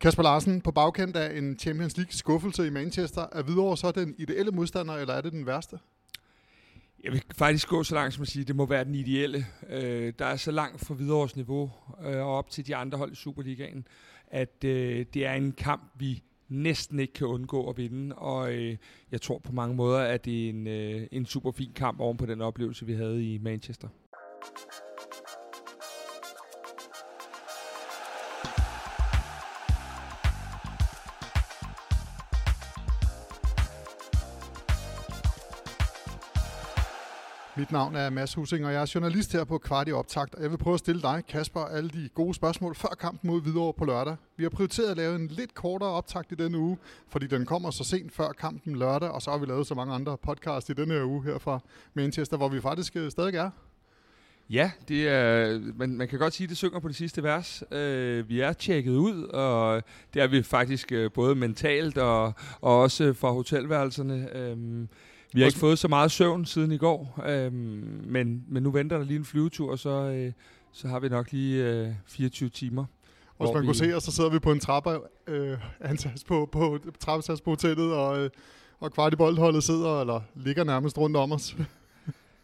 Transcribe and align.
Kasper 0.00 0.22
Larsen, 0.22 0.60
på 0.60 0.70
bagkant 0.70 1.16
af 1.16 1.38
en 1.38 1.58
Champions 1.58 1.96
League 1.96 2.12
skuffelse 2.12 2.66
i 2.66 2.70
Manchester, 2.70 3.26
er 3.32 3.42
Hvidovre 3.42 3.76
så 3.76 3.90
den 3.90 4.14
ideelle 4.18 4.50
modstander, 4.50 4.94
eller 4.94 5.14
er 5.14 5.20
det 5.20 5.32
den 5.32 5.46
værste? 5.46 5.78
Jeg 7.04 7.12
vil 7.12 7.22
faktisk 7.32 7.68
gå 7.68 7.82
så 7.82 7.94
langt 7.94 8.14
som 8.14 8.22
at 8.22 8.28
sige, 8.28 8.40
at 8.40 8.48
det 8.48 8.56
må 8.56 8.66
være 8.66 8.84
den 8.84 8.94
ideelle. 8.94 9.46
Øh, 9.68 10.12
der 10.18 10.26
er 10.26 10.36
så 10.36 10.50
langt 10.50 10.86
fra 10.86 10.94
Hvidovres 10.94 11.36
niveau 11.36 11.70
øh, 12.04 12.16
og 12.16 12.36
op 12.36 12.50
til 12.50 12.66
de 12.66 12.76
andre 12.76 12.98
hold 12.98 13.12
i 13.12 13.14
Superligaen, 13.14 13.86
at 14.26 14.64
øh, 14.64 15.06
det 15.14 15.26
er 15.26 15.32
en 15.32 15.52
kamp, 15.52 15.82
vi 15.98 16.22
næsten 16.48 16.98
ikke 16.98 17.12
kan 17.12 17.26
undgå 17.26 17.70
at 17.70 17.76
vinde, 17.76 18.16
og 18.16 18.52
øh, 18.52 18.76
jeg 19.12 19.20
tror 19.20 19.38
på 19.38 19.52
mange 19.52 19.76
måder, 19.76 19.98
at 19.98 20.24
det 20.24 20.44
er 20.44 20.50
en, 20.50 20.66
øh, 20.66 21.06
en 21.12 21.26
super 21.26 21.52
fin 21.52 21.72
kamp 21.74 22.00
oven 22.00 22.16
på 22.16 22.26
den 22.26 22.40
oplevelse, 22.40 22.86
vi 22.86 22.94
havde 22.94 23.34
i 23.34 23.38
Manchester. 23.38 23.88
Mit 37.60 37.72
navn 37.72 37.94
er 37.94 38.10
Mads 38.10 38.34
Husing, 38.34 38.66
og 38.66 38.72
jeg 38.72 38.82
er 38.82 38.92
journalist 38.94 39.32
her 39.32 39.44
på 39.44 39.58
Kvarti 39.58 39.92
Optakt, 39.92 40.34
og 40.34 40.42
jeg 40.42 40.50
vil 40.50 40.56
prøve 40.56 40.74
at 40.74 40.80
stille 40.80 41.02
dig, 41.02 41.22
Kasper, 41.28 41.60
alle 41.60 41.90
de 41.90 42.08
gode 42.14 42.34
spørgsmål 42.34 42.74
før 42.74 42.88
kampen 43.00 43.30
mod 43.30 43.42
Hvidovre 43.42 43.72
på 43.72 43.84
lørdag. 43.84 44.16
Vi 44.36 44.42
har 44.42 44.50
prioriteret 44.50 44.90
at 44.90 44.96
lave 44.96 45.16
en 45.16 45.26
lidt 45.26 45.54
kortere 45.54 45.88
optakt 45.90 46.32
i 46.32 46.34
denne 46.34 46.58
uge, 46.58 46.78
fordi 47.08 47.26
den 47.26 47.46
kommer 47.46 47.70
så 47.70 47.84
sent 47.84 48.12
før 48.12 48.28
kampen 48.28 48.76
lørdag, 48.76 49.10
og 49.10 49.22
så 49.22 49.30
har 49.30 49.38
vi 49.38 49.46
lavet 49.46 49.66
så 49.66 49.74
mange 49.74 49.94
andre 49.94 50.18
podcast 50.18 50.70
i 50.70 50.72
denne 50.72 50.94
her 50.94 51.04
uge 51.04 51.24
her 51.24 51.38
fra 51.38 51.58
Manchester, 51.94 52.36
hvor 52.36 52.48
vi 52.48 52.60
faktisk 52.60 52.96
øh, 52.96 53.10
stadig 53.10 53.34
er. 53.34 53.50
Ja, 54.50 54.70
det 54.88 55.08
er, 55.08 55.60
man, 55.76 55.96
man 55.96 56.08
kan 56.08 56.18
godt 56.18 56.34
sige, 56.34 56.44
at 56.44 56.48
det 56.48 56.56
synger 56.56 56.80
på 56.80 56.88
det 56.88 56.96
sidste 56.96 57.22
vers. 57.22 57.62
Øh, 57.70 58.28
vi 58.28 58.40
er 58.40 58.52
tjekket 58.52 58.92
ud, 58.92 59.22
og 59.22 59.82
det 60.14 60.22
er 60.22 60.26
vi 60.26 60.42
faktisk 60.42 60.92
øh, 60.92 61.10
både 61.12 61.34
mentalt 61.34 61.98
og, 61.98 62.32
og 62.60 62.80
også 62.80 63.04
øh, 63.04 63.16
fra 63.16 63.30
hotelværelserne. 63.30 64.36
Øh, 64.36 64.86
vi 65.32 65.40
har 65.40 65.46
ikke 65.46 65.58
fået 65.58 65.78
så 65.78 65.88
meget 65.88 66.10
søvn 66.10 66.44
siden 66.44 66.72
i 66.72 66.76
går, 66.76 67.22
øh, 67.26 67.52
men, 67.52 68.44
men 68.48 68.62
nu 68.62 68.70
venter 68.70 68.98
der 68.98 69.04
lige 69.04 69.18
en 69.18 69.24
flyvetur, 69.24 69.70
og 69.70 69.78
så, 69.78 69.90
øh, 69.90 70.32
så 70.72 70.88
har 70.88 71.00
vi 71.00 71.08
nok 71.08 71.32
lige 71.32 71.64
øh, 71.64 71.88
24 72.06 72.48
timer. 72.48 72.84
Og 73.38 73.46
hvis 73.46 73.54
man 73.54 73.62
vi... 73.62 73.66
kunne 73.66 73.74
se 73.74 73.96
os, 73.96 74.02
så 74.02 74.12
sidder 74.12 74.30
vi 74.30 74.38
på 74.38 74.52
en 74.52 74.60
trappe, 74.60 74.98
øh, 75.26 75.58
på, 76.26 76.48
på 76.52 76.78
trappesats 77.00 77.40
på 77.40 77.50
hotellet, 77.50 77.92
og, 77.94 78.18
øh, 78.18 78.30
og 78.80 78.92
kvart 78.92 79.12
i 79.12 79.16
boldholdet 79.16 79.64
sidder, 79.64 80.00
eller 80.00 80.20
ligger 80.34 80.64
nærmest 80.64 80.98
rundt 80.98 81.16
om 81.16 81.32
os. 81.32 81.56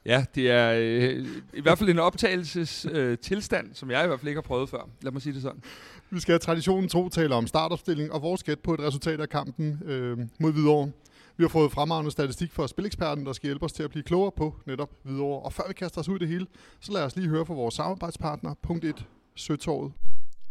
Ja, 0.06 0.24
det 0.34 0.50
er 0.50 0.72
øh, 0.78 1.26
i 1.54 1.60
hvert 1.60 1.78
fald 1.78 1.90
en 1.90 1.98
optagelses 1.98 2.86
øh, 2.92 3.18
tilstand, 3.18 3.74
som 3.74 3.90
jeg 3.90 4.04
i 4.04 4.06
hvert 4.06 4.20
fald 4.20 4.28
ikke 4.28 4.36
har 4.36 4.42
prøvet 4.42 4.68
før. 4.68 4.88
Lad 5.02 5.12
mig 5.12 5.22
sige 5.22 5.32
det 5.32 5.42
sådan. 5.42 5.62
Vi 6.10 6.20
skal 6.20 6.32
have 6.32 6.38
traditionen 6.38 6.88
tro 6.88 7.08
tale 7.08 7.34
om 7.34 7.46
startopstilling 7.46 8.12
og 8.12 8.22
vores 8.22 8.42
gæt 8.42 8.60
på 8.60 8.74
et 8.74 8.80
resultat 8.80 9.20
af 9.20 9.28
kampen 9.28 9.82
øh, 9.84 10.18
mod 10.40 10.52
Hvidovre. 10.52 10.90
Vi 11.38 11.44
har 11.44 11.48
fået 11.48 11.72
fremragende 11.72 12.10
statistik 12.10 12.52
fra 12.52 12.68
Spileksperten, 12.68 13.26
der 13.26 13.32
skal 13.32 13.46
hjælpe 13.46 13.64
os 13.64 13.72
til 13.72 13.82
at 13.82 13.90
blive 13.90 14.02
klogere 14.02 14.32
på 14.32 14.54
netop 14.66 14.90
videre. 15.04 15.40
Og 15.40 15.52
før 15.52 15.64
vi 15.68 15.74
kaster 15.74 16.00
os 16.00 16.08
ud 16.08 16.16
i 16.16 16.18
det 16.18 16.28
hele, 16.28 16.46
så 16.80 16.92
lad 16.92 17.02
os 17.02 17.16
lige 17.16 17.28
høre 17.28 17.46
fra 17.46 17.54
vores 17.54 17.74
samarbejdspartner, 17.74 18.54
punkt 18.62 18.84
1, 18.84 19.06
Søtorvet. 19.34 19.92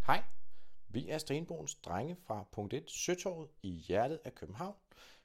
Hej, 0.08 0.24
vi 0.90 1.10
er 1.10 1.18
Stenbogens 1.18 1.76
drenge 1.76 2.16
fra 2.28 2.44
punkt 2.54 2.74
1, 2.74 2.84
Søtorvet 2.88 3.48
i 3.64 3.70
hjertet 3.70 4.20
af 4.26 4.36
København. 4.36 4.74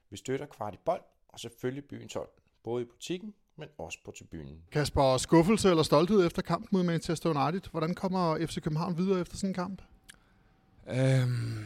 Vi 0.09 0.17
støtter 0.17 0.45
kvart 0.45 0.73
i 0.73 0.77
bold 0.85 1.01
og 1.29 1.39
selvfølgelig 1.39 1.83
byens 1.85 2.13
hold, 2.13 2.29
både 2.63 2.81
i 2.81 2.85
butikken, 2.85 3.33
men 3.55 3.67
også 3.77 3.97
på 4.05 4.11
tribunen. 4.11 4.63
Kasper, 4.71 5.17
skuffelse 5.17 5.69
eller 5.69 5.83
stolthed 5.83 6.25
efter 6.25 6.41
kampen 6.41 6.67
mod 6.71 6.83
Manchester 6.83 7.29
United? 7.29 7.69
Hvordan 7.71 7.95
kommer 7.95 8.45
FC 8.47 8.61
København 8.61 8.97
videre 8.97 9.21
efter 9.21 9.37
sådan 9.37 9.49
en 9.49 9.53
kamp? 9.53 9.81
Øhm, 10.89 11.65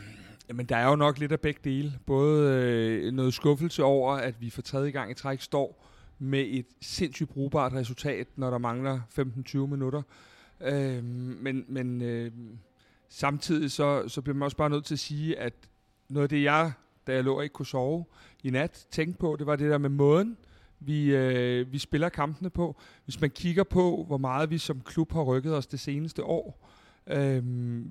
Jamen, 0.49 0.65
der 0.65 0.77
er 0.77 0.89
jo 0.89 0.95
nok 0.95 1.19
lidt 1.19 1.31
af 1.31 1.39
begge 1.39 1.59
dele. 1.63 1.99
Både 2.05 2.63
øh, 2.63 3.13
noget 3.13 3.33
skuffelse 3.33 3.83
over, 3.83 4.13
at 4.13 4.41
vi 4.41 4.49
for 4.49 4.61
tredje 4.61 4.91
gang 4.91 5.11
i 5.11 5.13
træk 5.13 5.41
står 5.41 5.85
med 6.19 6.45
et 6.49 6.65
sindssygt 6.81 7.29
brugbart 7.29 7.73
resultat, 7.73 8.27
når 8.35 8.49
der 8.49 8.57
mangler 8.57 8.99
15-20 9.19 9.57
minutter. 9.57 10.01
Øh, 10.61 11.03
men 11.03 11.65
men 11.67 12.01
øh, 12.01 12.31
samtidig 13.09 13.71
så, 13.71 14.07
så 14.07 14.21
bliver 14.21 14.35
man 14.35 14.43
også 14.43 14.57
bare 14.57 14.69
nødt 14.69 14.85
til 14.85 14.95
at 14.95 14.99
sige, 14.99 15.39
at 15.39 15.53
noget 16.09 16.23
af 16.23 16.29
det, 16.29 16.43
jeg, 16.43 16.71
da 17.07 17.13
jeg 17.13 17.23
lå 17.23 17.37
og 17.37 17.43
ikke 17.43 17.53
kunne 17.53 17.65
sove 17.65 18.05
i 18.43 18.49
nat, 18.49 18.87
tænkte 18.91 19.19
på, 19.19 19.35
det 19.39 19.47
var 19.47 19.55
det 19.55 19.71
der 19.71 19.77
med 19.77 19.89
måden, 19.89 20.37
vi, 20.79 21.15
øh, 21.15 21.71
vi 21.71 21.77
spiller 21.77 22.09
kampene 22.09 22.49
på. 22.49 22.75
Hvis 23.05 23.21
man 23.21 23.29
kigger 23.29 23.63
på, 23.63 24.03
hvor 24.07 24.17
meget 24.17 24.49
vi 24.49 24.57
som 24.57 24.81
klub 24.81 25.11
har 25.11 25.21
rykket 25.21 25.55
os 25.55 25.67
det 25.67 25.79
seneste 25.79 26.23
år. 26.23 26.69
Øh, 27.07 27.43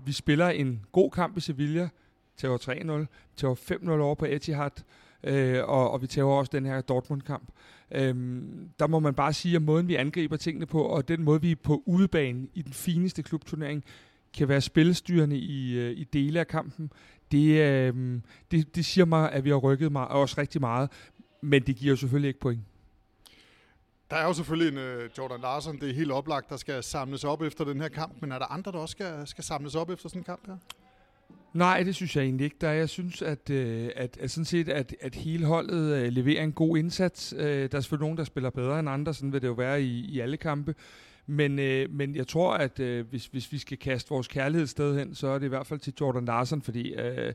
vi 0.06 0.12
spiller 0.12 0.48
en 0.48 0.86
god 0.92 1.10
kamp 1.10 1.36
i 1.36 1.40
Sevilla, 1.40 1.88
tager 2.36 2.56
3-0, 2.56 3.06
tager 3.36 3.54
5-0 3.54 3.90
over 3.90 4.14
på 4.14 4.24
Etihad, 4.24 4.70
øh, 5.24 5.64
og, 5.64 5.90
og 5.90 6.02
vi 6.02 6.06
tager 6.06 6.26
også 6.26 6.50
den 6.52 6.66
her 6.66 6.80
Dortmund-kamp. 6.80 7.48
Øhm, 7.90 8.70
der 8.78 8.86
må 8.86 8.98
man 8.98 9.14
bare 9.14 9.32
sige, 9.32 9.56
at 9.56 9.62
måden 9.62 9.88
vi 9.88 9.94
angriber 9.94 10.36
tingene 10.36 10.66
på, 10.66 10.82
og 10.82 11.08
den 11.08 11.22
måde 11.22 11.40
vi 11.40 11.50
er 11.50 11.56
på 11.56 11.82
udebane 11.86 12.46
i 12.54 12.62
den 12.62 12.72
fineste 12.72 13.22
klubturnering, 13.22 13.84
kan 14.34 14.48
være 14.48 14.60
spillestyrende 14.60 15.36
i, 15.36 15.78
øh, 15.78 15.90
i 15.90 16.04
dele 16.04 16.40
af 16.40 16.46
kampen, 16.46 16.92
det, 17.32 17.60
øh, 17.60 18.20
det, 18.50 18.76
det 18.76 18.84
siger 18.84 19.04
mig, 19.04 19.32
at 19.32 19.44
vi 19.44 19.50
har 19.50 19.56
rykket 19.56 19.92
mig 19.92 20.08
også 20.08 20.34
rigtig 20.38 20.60
meget, 20.60 20.90
men 21.40 21.62
det 21.62 21.76
giver 21.76 21.92
jo 21.92 21.96
selvfølgelig 21.96 22.28
ikke 22.28 22.40
point. 22.40 22.60
Der 24.10 24.16
er 24.16 24.26
jo 24.26 24.32
selvfølgelig 24.32 24.78
en 24.78 25.04
uh, 25.04 25.18
Jordan 25.18 25.40
Larsen, 25.40 25.80
det 25.80 25.90
er 25.90 25.94
helt 25.94 26.10
oplagt, 26.10 26.50
der 26.50 26.56
skal 26.56 26.82
samles 26.82 27.24
op 27.24 27.42
efter 27.42 27.64
den 27.64 27.80
her 27.80 27.88
kamp, 27.88 28.14
men 28.20 28.32
er 28.32 28.38
der 28.38 28.46
andre, 28.46 28.72
der 28.72 28.78
også 28.78 28.92
skal, 28.92 29.26
skal 29.26 29.44
samles 29.44 29.74
op 29.74 29.90
efter 29.90 30.08
sådan 30.08 30.20
en 30.20 30.24
kamp 30.24 30.46
her? 30.46 30.56
Nej, 31.54 31.82
det 31.82 31.94
synes 31.94 32.16
jeg 32.16 32.24
egentlig 32.24 32.44
ikke. 32.44 32.56
Der 32.60 32.70
jeg 32.70 32.88
synes, 32.88 33.22
at, 33.22 33.50
øh, 33.50 33.90
at, 33.96 34.18
at, 34.20 34.30
sådan 34.30 34.44
set, 34.44 34.68
at, 34.68 34.94
at 35.00 35.14
hele 35.14 35.46
holdet 35.46 35.96
øh, 35.96 36.12
leverer 36.12 36.44
en 36.44 36.52
god 36.52 36.78
indsats. 36.78 37.34
Øh, 37.36 37.44
der 37.44 37.76
er 37.76 37.80
selvfølgelig 37.80 38.04
nogen, 38.04 38.18
der 38.18 38.24
spiller 38.24 38.50
bedre 38.50 38.80
end 38.80 38.88
andre, 38.88 39.14
sådan 39.14 39.32
vil 39.32 39.42
det 39.42 39.48
jo 39.48 39.52
være 39.52 39.82
i, 39.82 40.00
i 40.00 40.20
alle 40.20 40.36
kampe. 40.36 40.74
Men, 41.26 41.58
øh, 41.58 41.90
men 41.90 42.16
jeg 42.16 42.26
tror, 42.26 42.54
at 42.54 42.80
øh, 42.80 43.06
hvis, 43.10 43.26
hvis 43.26 43.52
vi 43.52 43.58
skal 43.58 43.78
kaste 43.78 44.10
vores 44.10 44.28
kærlighed 44.28 44.66
sted 44.66 44.98
hen, 44.98 45.14
så 45.14 45.26
er 45.26 45.38
det 45.38 45.46
i 45.46 45.48
hvert 45.48 45.66
fald 45.66 45.80
til 45.80 45.94
Jordan 46.00 46.24
Larsen, 46.24 46.62
fordi 46.62 46.94
øh, 46.94 47.32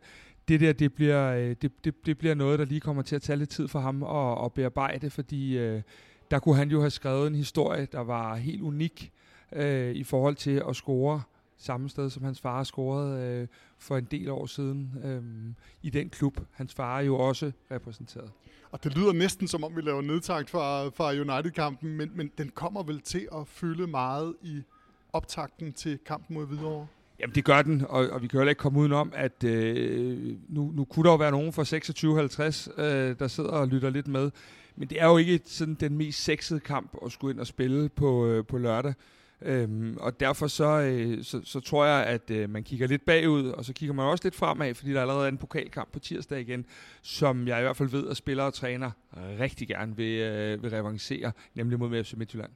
det 0.48 0.60
der, 0.60 0.74
det 0.74 0.94
bliver, 0.94 1.34
øh, 1.34 1.56
det, 1.62 1.86
det, 1.86 2.06
det 2.06 2.18
bliver 2.18 2.36
noget, 2.36 2.60
der 2.60 2.66
lige 2.66 2.80
kommer 2.80 3.02
til 3.02 3.16
at 3.16 3.22
tage 3.22 3.38
lidt 3.38 3.50
tid 3.50 3.68
for 3.68 3.80
ham 3.80 4.04
at, 4.04 4.46
at 4.46 4.54
bearbejde, 4.54 5.10
fordi 5.10 5.58
øh, 5.58 5.82
der 6.32 6.40
kunne 6.40 6.56
han 6.56 6.70
jo 6.70 6.80
have 6.80 6.90
skrevet 6.90 7.28
en 7.28 7.36
historie, 7.36 7.88
der 7.92 8.00
var 8.00 8.36
helt 8.36 8.62
unik 8.62 9.12
øh, 9.54 9.96
i 9.96 10.04
forhold 10.04 10.36
til 10.36 10.64
at 10.70 10.76
score 10.76 11.22
samme 11.60 11.90
sted, 11.90 12.10
som 12.10 12.24
hans 12.24 12.42
far 12.42 12.64
scorede 12.64 13.24
øh, 13.24 13.48
for 13.78 13.98
en 13.98 14.08
del 14.12 14.30
år 14.30 14.46
siden 14.46 14.94
øh, 15.04 15.24
i 15.84 15.90
den 15.90 16.10
klub. 16.10 16.40
Hans 16.52 16.74
far 16.74 17.00
jo 17.00 17.16
også 17.16 17.52
repræsenteret. 17.72 18.32
Og 18.72 18.84
det 18.84 18.98
lyder 18.98 19.14
næsten 19.14 19.48
som 19.48 19.64
om, 19.64 19.76
vi 19.76 19.82
laver 19.82 20.02
nedtagt 20.02 20.50
fra, 20.50 20.90
fra 20.90 21.12
United-kampen, 21.12 21.98
men, 21.98 22.12
men 22.16 22.32
den 22.38 22.50
kommer 22.50 22.84
vel 22.84 23.02
til 23.02 23.28
at 23.36 23.48
fylde 23.48 23.88
meget 23.88 24.36
i 24.42 24.64
optakten 25.14 25.74
til 25.74 26.00
kampen 26.06 26.34
mod 26.34 26.48
Hvidovre? 26.48 26.88
Jamen 27.20 27.36
det 27.36 27.46
gør 27.46 27.62
den, 27.62 27.86
og, 27.90 28.10
og 28.10 28.22
vi 28.22 28.28
kan 28.28 28.40
heller 28.40 28.50
ikke 28.50 28.60
komme 28.60 28.80
udenom, 28.80 29.12
at 29.16 29.44
øh, 29.44 30.38
nu, 30.48 30.72
nu 30.76 30.86
kunne 30.86 31.04
der 31.04 31.12
jo 31.12 31.16
være 31.16 31.32
nogen 31.32 31.54
fra 31.54 31.64
26-50, 32.78 32.82
øh, 32.82 33.20
der 33.20 33.28
sidder 33.28 33.50
og 33.50 33.68
lytter 33.68 33.90
lidt 33.90 34.08
med. 34.08 34.32
Men 34.76 34.88
det 34.88 35.02
er 35.02 35.06
jo 35.06 35.18
ikke 35.18 35.40
sådan 35.46 35.74
den 35.74 35.98
mest 35.98 36.24
sexede 36.24 36.60
kamp 36.60 36.98
at 37.06 37.12
skulle 37.12 37.32
ind 37.32 37.40
og 37.40 37.48
spille 37.48 37.90
på, 37.90 38.26
øh, 38.26 38.46
på 38.46 38.58
lørdag. 38.58 38.94
Øhm, 39.42 39.98
og 40.00 40.20
derfor 40.20 40.48
så, 40.48 40.66
øh, 40.66 41.24
så, 41.24 41.42
så 41.44 41.60
tror 41.60 41.86
jeg, 41.86 42.06
at 42.06 42.32
øh, 42.32 42.50
man 42.50 42.64
kigger 42.64 42.88
lidt 42.88 43.06
bagud, 43.06 43.48
og 43.48 43.66
så 43.66 43.74
kigger 43.74 43.94
man 43.94 44.06
også 44.06 44.24
lidt 44.24 44.36
fremad, 44.36 44.74
fordi 44.74 44.94
der 44.94 45.02
allerede 45.02 45.24
er 45.24 45.32
en 45.32 45.38
pokalkamp 45.38 45.92
på 45.92 46.00
tirsdag 46.00 46.42
igen, 46.42 46.66
som 47.02 47.48
jeg 47.48 47.60
i 47.60 47.62
hvert 47.62 47.78
fald 47.78 47.90
ved, 47.90 48.08
at 48.08 48.18
spillere 48.18 48.48
og 48.48 48.54
træner 48.54 48.92
rigtig 49.40 49.68
gerne 49.68 49.96
vil, 49.96 50.20
øh, 50.20 50.64
vil 50.64 50.72
revancere, 50.72 51.32
nemlig 51.56 51.80
mod 51.80 52.04
FC 52.04 52.14
Midtjylland. 52.18 52.52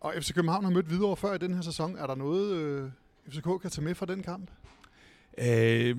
Og 0.00 0.14
FC 0.20 0.34
København 0.34 0.64
har 0.64 0.70
mødt 0.70 0.90
videre 0.90 1.16
før 1.16 1.34
i 1.34 1.38
den 1.38 1.54
her 1.54 1.60
sæson. 1.60 1.96
Er 1.98 2.06
der 2.06 2.14
noget, 2.14 2.56
øh, 2.56 2.90
FCK 3.28 3.60
kan 3.62 3.70
tage 3.70 3.84
med 3.84 3.94
fra 3.94 4.06
den 4.06 4.22
kamp? 4.22 4.50
Øh, 5.38 5.96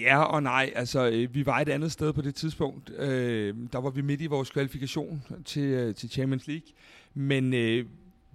ja 0.00 0.22
og 0.22 0.42
nej. 0.42 0.72
Altså, 0.76 1.10
øh, 1.10 1.34
vi 1.34 1.46
var 1.46 1.60
et 1.60 1.68
andet 1.68 1.92
sted 1.92 2.12
på 2.12 2.22
det 2.22 2.34
tidspunkt. 2.34 2.90
Øh, 2.98 3.54
der 3.72 3.78
var 3.78 3.90
vi 3.90 4.00
midt 4.00 4.20
i 4.20 4.26
vores 4.26 4.50
kvalifikation 4.50 5.22
til, 5.44 5.62
øh, 5.62 5.94
til 5.94 6.10
Champions 6.10 6.46
League. 6.46 6.66
Men 7.14 7.54
øh, 7.54 7.86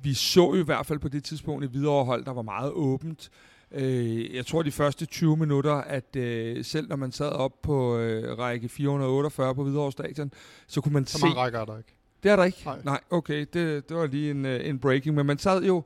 vi 0.02 0.14
så 0.14 0.54
jo 0.56 0.62
i 0.62 0.66
hvert 0.66 0.86
fald 0.86 1.00
på 1.00 1.08
det 1.08 1.24
tidspunkt 1.24 1.66
et 1.66 1.74
viderehold, 1.74 2.26
der 2.26 2.34
var 2.34 2.42
meget 2.42 2.72
åbent. 2.72 3.30
Øh, 3.72 4.36
jeg 4.36 4.46
tror 4.46 4.62
de 4.62 4.72
første 4.72 5.06
20 5.06 5.38
minutter, 5.38 5.74
at 5.74 6.16
øh, 6.16 6.66
selv 6.66 6.90
når 6.90 6.96
man 6.96 7.12
sad 7.12 7.30
op 7.30 7.62
på 7.62 7.98
øh, 7.98 8.38
række 8.38 8.70
448 8.70 9.56
på 9.56 9.64
Hvidovre 9.64 9.92
Stadion, 9.92 10.32
så 10.68 10.82
kunne 10.82 10.94
man 10.94 11.06
så 11.06 11.18
se... 11.18 11.20
Så 11.20 11.28
rækker 11.28 11.60
er 11.60 11.66
der 11.66 11.78
ikke. 11.78 11.96
Det 12.24 12.32
er 12.32 12.36
der 12.36 12.44
ikke? 12.44 12.62
Nej. 12.66 12.80
Nej, 12.84 13.00
okay. 13.10 13.46
Det, 13.54 13.90
det 13.90 13.98
var 13.98 14.08
lige 14.08 14.32
en, 14.32 14.46
øh, 14.46 14.70
en 14.70 14.80
breaking. 14.80 15.16
Men 15.16 15.26
man 15.26 15.38
sad 15.38 15.64
jo 15.64 15.84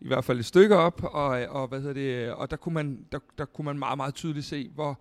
i 0.00 0.06
hvert 0.06 0.24
fald 0.24 0.38
et 0.38 0.44
stykke 0.44 0.76
op, 0.76 1.04
og, 1.04 1.26
og, 1.48 1.68
hvad 1.68 1.80
hedder 1.80 1.94
det, 1.94 2.32
og 2.32 2.50
der, 2.50 2.56
kunne 2.56 2.74
man, 2.74 3.06
der, 3.12 3.18
der 3.38 3.44
kunne 3.44 3.64
man 3.64 3.78
meget, 3.78 3.96
meget 3.96 4.14
tydeligt 4.14 4.46
se, 4.46 4.70
hvor 4.74 5.00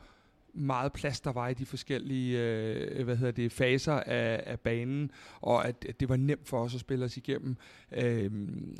meget 0.53 0.93
plads 0.93 1.19
der 1.19 1.31
var 1.31 1.47
i 1.47 1.53
de 1.53 1.65
forskellige 1.65 2.39
øh, 2.39 3.03
hvad 3.05 3.15
hedder 3.15 3.31
det, 3.31 3.51
faser 3.51 3.93
af, 3.93 4.43
af 4.45 4.59
banen, 4.59 5.11
og 5.41 5.67
at, 5.67 5.85
at 5.89 5.99
det 5.99 6.09
var 6.09 6.15
nemt 6.15 6.47
for 6.47 6.63
os 6.63 6.73
at 6.73 6.79
spille 6.79 7.05
os 7.05 7.17
igennem. 7.17 7.55
Øh, 7.91 8.31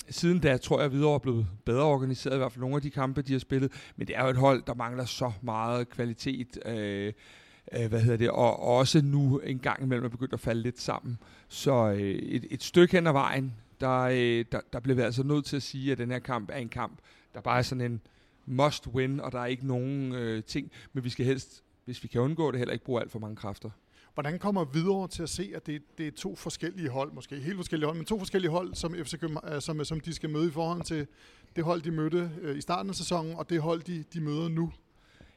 siden 0.10 0.40
da 0.40 0.58
tror 0.58 0.78
jeg, 0.78 0.86
at 0.86 0.92
Hvidovre 0.92 1.16
er 1.16 1.20
blevet 1.20 1.48
bedre 1.66 1.84
organiseret, 1.84 2.36
i 2.36 2.38
hvert 2.38 2.52
fald 2.52 2.62
nogle 2.62 2.76
af 2.76 2.82
de 2.82 2.90
kampe, 2.90 3.22
de 3.22 3.32
har 3.32 3.40
spillet, 3.40 3.72
men 3.96 4.08
det 4.08 4.18
er 4.18 4.24
jo 4.24 4.30
et 4.30 4.38
hold, 4.38 4.64
der 4.68 4.74
mangler 4.74 5.06
så 5.06 5.32
meget 5.42 5.90
kvalitet. 5.90 6.60
Øh, 6.66 7.14
øh, 7.72 7.88
hvad 7.90 8.02
hedder 8.02 8.18
det, 8.18 8.30
og, 8.30 8.60
også 8.60 9.02
nu 9.02 9.40
en 9.40 9.60
gang 9.60 9.84
imellem 9.84 10.06
er 10.06 10.10
begyndt 10.10 10.34
at 10.34 10.40
falde 10.40 10.62
lidt 10.62 10.82
sammen. 10.82 11.18
Så 11.48 11.92
øh, 11.92 12.00
et, 12.00 12.46
et 12.52 12.64
stykke 12.64 12.96
hen 12.96 13.08
ad 13.08 13.12
vejen, 13.12 13.54
der, 13.82 14.00
øh, 14.00 14.46
der, 14.52 14.60
der 14.74 14.80
bliver 14.80 14.96
vi 14.96 15.02
altså 15.02 15.24
nødt 15.24 15.46
til 15.46 15.56
at 15.56 15.64
sige, 15.64 15.92
at 15.92 15.98
den 15.98 16.12
her 16.12 16.20
kamp 16.20 16.50
er 16.54 16.58
en 16.58 16.70
kamp, 16.70 17.00
der 17.34 17.42
bare 17.42 17.58
er 17.58 17.62
sådan 17.62 17.92
en 17.92 18.02
must 18.46 18.88
win, 18.88 19.20
og 19.20 19.32
der 19.32 19.40
er 19.40 19.46
ikke 19.46 19.68
nogen 19.68 20.14
øh, 20.14 20.44
ting, 20.44 20.72
men 20.94 21.04
vi 21.04 21.10
skal 21.10 21.26
helst, 21.26 21.64
hvis 21.86 22.04
vi 22.04 22.08
kan 22.08 22.22
undgå 22.22 22.52
det, 22.52 22.58
heller 22.58 22.74
ikke 22.74 22.86
bruge 22.86 23.02
alt 23.02 23.12
for 23.12 23.20
mange 23.20 23.36
kræfter. 23.36 23.70
Hvordan 24.14 24.40
kommer 24.40 24.66
videre 24.66 25.08
til 25.08 25.24
at 25.24 25.30
se, 25.30 25.52
at 25.56 25.66
det, 25.66 25.82
det 25.98 26.08
er 26.08 26.12
to 26.12 26.36
forskellige 26.36 26.90
hold, 26.90 27.12
måske 27.12 27.36
helt 27.36 27.56
forskellige 27.56 27.88
hold, 27.88 27.98
men 27.98 28.06
to 28.06 28.20
forskellige 28.20 28.52
hold, 28.52 28.76
som, 28.76 28.94
FC 28.94 29.20
København, 29.20 29.54
øh, 29.56 29.62
som, 29.62 29.86
som 29.86 30.00
de 30.00 30.14
skal 30.14 30.30
møde 30.30 30.48
i 30.48 30.52
forhold 30.52 30.84
til 30.84 31.08
det 31.56 31.64
hold, 31.64 31.82
de 31.82 31.92
mødte 31.92 32.32
øh, 32.42 32.58
i 32.58 32.62
starten 32.62 32.90
af 32.90 32.96
sæsonen, 32.96 33.36
og 33.36 33.50
det 33.50 33.62
hold, 33.62 33.82
de, 33.82 34.04
de 34.14 34.22
møder 34.22 34.50
nu? 34.50 34.72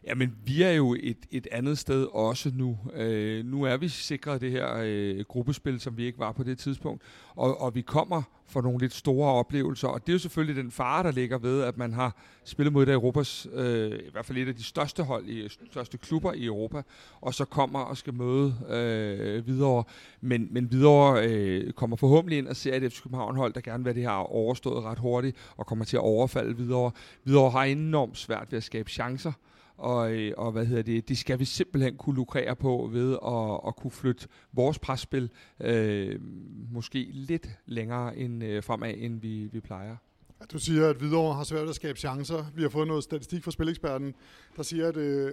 Jamen, 0.07 0.37
vi 0.45 0.63
er 0.63 0.71
jo 0.71 0.97
et, 1.01 1.27
et 1.31 1.47
andet 1.53 1.79
sted 1.79 2.07
også 2.13 2.51
nu. 2.55 2.79
Øh, 2.95 3.45
nu 3.45 3.63
er 3.63 3.77
vi 3.77 3.89
sikret 3.89 4.41
det 4.41 4.51
her 4.51 4.77
øh, 4.85 5.25
gruppespil, 5.29 5.81
som 5.81 5.97
vi 5.97 6.05
ikke 6.05 6.19
var 6.19 6.33
på 6.33 6.43
det 6.43 6.59
tidspunkt. 6.59 7.03
Og, 7.37 7.61
og 7.61 7.75
vi 7.75 7.81
kommer 7.81 8.23
for 8.47 8.61
nogle 8.61 8.79
lidt 8.79 8.95
store 8.95 9.33
oplevelser. 9.33 9.89
Og 9.89 10.01
det 10.01 10.09
er 10.09 10.13
jo 10.13 10.19
selvfølgelig 10.19 10.65
den 10.65 10.71
fare, 10.71 11.03
der 11.03 11.11
ligger 11.11 11.39
ved, 11.39 11.63
at 11.63 11.77
man 11.77 11.93
har 11.93 12.17
spillet 12.45 12.73
mod 12.73 12.83
et 12.83 12.89
af 12.89 12.93
Europas, 12.93 13.47
øh, 13.53 13.93
i 13.93 14.11
hvert 14.13 14.27
fald 14.27 14.39
et 14.39 14.49
af 14.49 14.55
de 14.55 14.65
største 14.65 15.03
hold, 15.03 15.27
i 15.29 15.49
største 15.71 15.99
klubber 15.99 16.33
i 16.33 16.45
Europa, 16.45 16.83
og 17.21 17.35
så 17.35 17.45
kommer 17.45 17.79
og 17.79 17.97
skal 17.97 18.15
møde 18.15 18.55
øh, 18.69 19.47
videre. 19.47 19.85
Men, 20.21 20.49
men 20.51 20.73
videre 20.73 21.29
øh, 21.29 21.73
kommer 21.73 21.97
forhåbentlig 21.97 22.39
ind 22.39 22.49
og 22.49 22.57
ser 22.57 22.75
et 22.75 22.93
FC 22.93 23.03
København-hold, 23.03 23.53
der 23.53 23.61
gerne 23.61 23.85
vil 23.85 23.95
det 23.95 24.03
her 24.03 24.11
overstået 24.11 24.85
ret 24.85 24.99
hurtigt, 24.99 25.37
og 25.57 25.67
kommer 25.67 25.85
til 25.85 25.97
at 25.97 26.03
overfalde 26.03 26.57
videre. 26.57 26.91
Videre 27.25 27.51
har 27.51 27.65
enormt 27.65 28.19
svært 28.19 28.47
ved 28.51 28.57
at 28.57 28.65
skabe 28.65 28.91
chancer 28.91 29.33
og, 29.77 30.13
øh, 30.13 30.33
og 30.37 30.53
hvad 30.53 30.67
hedder 30.67 30.83
det, 30.83 31.09
det 31.09 31.19
skal 31.19 31.39
vi 31.39 31.45
simpelthen 31.45 31.97
kunne 31.97 32.17
lukrere 32.17 32.57
på 32.57 32.89
ved 32.93 33.13
at, 33.27 33.69
at 33.69 33.77
kunne 33.77 33.91
flytte 33.91 34.29
vores 34.53 34.79
presspil 34.79 35.31
øh, 35.61 36.21
måske 36.73 37.09
lidt 37.13 37.49
længere 37.67 38.17
end, 38.17 38.45
øh, 38.45 38.63
fremad, 38.63 38.95
end 38.97 39.21
vi, 39.21 39.49
vi 39.53 39.61
plejer. 39.61 39.97
Du 40.53 40.59
siger, 40.59 40.89
at 40.89 40.97
Hvidovre 40.97 41.35
har 41.35 41.45
svært 41.45 41.69
at 41.69 41.75
skabe 41.75 41.99
chancer. 41.99 42.45
Vi 42.55 42.63
har 42.63 42.69
fået 42.69 42.89
noget 42.89 43.05
statistik 43.05 43.45
fra 43.45 43.51
Spileksperten, 43.51 44.15
der 44.57 44.63
siger, 44.63 44.89
at 44.89 44.97
øh, 44.97 45.33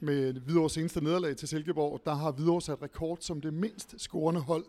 med 0.00 0.32
Hvidovres 0.32 0.72
seneste 0.72 1.04
nederlag 1.04 1.36
til 1.36 1.48
Silkeborg, 1.48 2.00
der 2.04 2.14
har 2.14 2.32
Hvidovre 2.32 2.62
sat 2.62 2.82
rekord 2.82 3.18
som 3.20 3.40
det 3.40 3.54
mindst 3.54 4.00
scorende 4.00 4.40
hold 4.40 4.64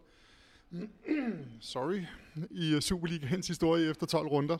sorry, 1.61 2.01
i 2.51 2.77
Superligaens 2.81 3.47
historie 3.47 3.89
efter 3.89 4.05
12 4.05 4.27
runder. 4.27 4.57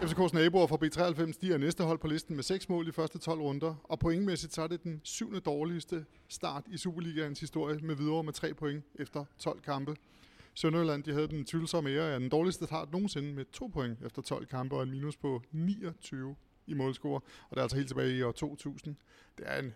FCK's 0.00 0.34
naboer 0.34 0.66
fra 0.66 0.76
B93, 0.76 1.38
de 1.40 1.52
er 1.52 1.58
næste 1.58 1.84
hold 1.84 1.98
på 1.98 2.06
listen 2.06 2.36
med 2.36 2.44
6 2.44 2.68
mål 2.68 2.88
i 2.88 2.92
første 2.92 3.18
12 3.18 3.40
runder, 3.40 3.74
og 3.84 3.98
pointmæssigt 3.98 4.54
så 4.54 4.62
er 4.62 4.66
det 4.66 4.82
den 4.82 5.00
syvende 5.04 5.40
dårligste 5.40 6.04
start 6.28 6.64
i 6.66 6.76
Superligaens 6.76 7.40
historie 7.40 7.78
med 7.78 7.94
videre 7.94 8.22
med 8.22 8.32
3 8.32 8.54
point 8.54 8.84
efter 8.94 9.24
12 9.38 9.60
kampe. 9.60 9.96
Sønderjylland 10.54 11.02
de 11.02 11.12
havde 11.12 11.28
den 11.28 11.44
tvivlsomme 11.44 11.90
ære 11.90 12.14
af 12.14 12.20
den 12.20 12.28
dårligste 12.28 12.64
start 12.64 12.92
nogensinde 12.92 13.34
med 13.34 13.44
2 13.52 13.66
point 13.66 13.98
efter 14.04 14.22
12 14.22 14.46
kampe 14.46 14.76
og 14.76 14.82
en 14.82 14.90
minus 14.90 15.16
på 15.16 15.42
29 15.52 16.36
i 16.66 16.74
målscore, 16.74 17.20
og 17.48 17.50
det 17.50 17.56
er 17.56 17.62
altså 17.62 17.76
helt 17.76 17.88
tilbage 17.88 18.16
i 18.16 18.22
år 18.22 18.32
2000. 18.32 18.96
Det 19.38 19.44
er 19.48 19.58
en 19.58 19.74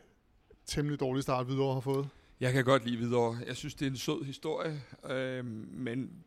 temmelig 0.67 1.01
dårlig 1.01 1.23
start, 1.23 1.47
Hvidovre 1.47 1.75
har 1.75 1.81
fået. 1.81 2.09
Jeg 2.41 2.53
kan 2.53 2.65
godt 2.65 2.85
lide 2.85 2.97
Hvidovre. 2.97 3.39
Jeg 3.47 3.57
synes, 3.57 3.75
det 3.75 3.87
er 3.87 3.91
en 3.91 3.97
sød 3.97 4.25
historie, 4.25 4.83
øh, 5.11 5.45
men 5.45 6.25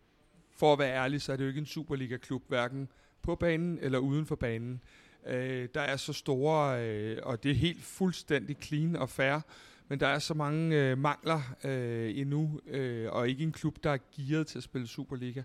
for 0.52 0.74
at 0.74 0.80
være 0.80 0.96
ærlig, 0.96 1.22
så 1.22 1.32
er 1.32 1.36
det 1.36 1.44
jo 1.44 1.48
ikke 1.48 1.60
en 1.60 1.66
Superliga-klub, 1.66 2.44
hverken 2.48 2.90
på 3.22 3.36
banen 3.36 3.80
eller 3.82 4.00
uden 4.00 4.26
for 4.26 4.36
banen. 4.36 4.82
Øh, 5.28 5.68
der 5.74 5.82
er 5.82 5.98
så 5.98 6.14
store, 6.14 6.86
øh, 6.86 7.18
og 7.24 7.44
det 7.44 7.52
er 7.52 7.56
helt 7.56 7.84
fuldstændig 7.84 8.58
clean 8.62 8.96
og 8.96 9.10
fair, 9.10 9.40
men 9.88 10.00
der 10.00 10.08
er 10.08 10.20
så 10.20 10.34
mange 10.34 10.76
øh, 10.76 10.98
mangler 10.98 11.42
øh, 11.64 12.18
endnu, 12.18 12.60
øh, 12.68 13.12
og 13.12 13.30
ikke 13.30 13.44
en 13.44 13.52
klub, 13.52 13.78
der 13.84 13.92
er 13.92 13.98
gearet 14.16 14.48
til 14.48 14.58
at 14.58 14.64
spille 14.64 14.88
Superliga. 14.88 15.42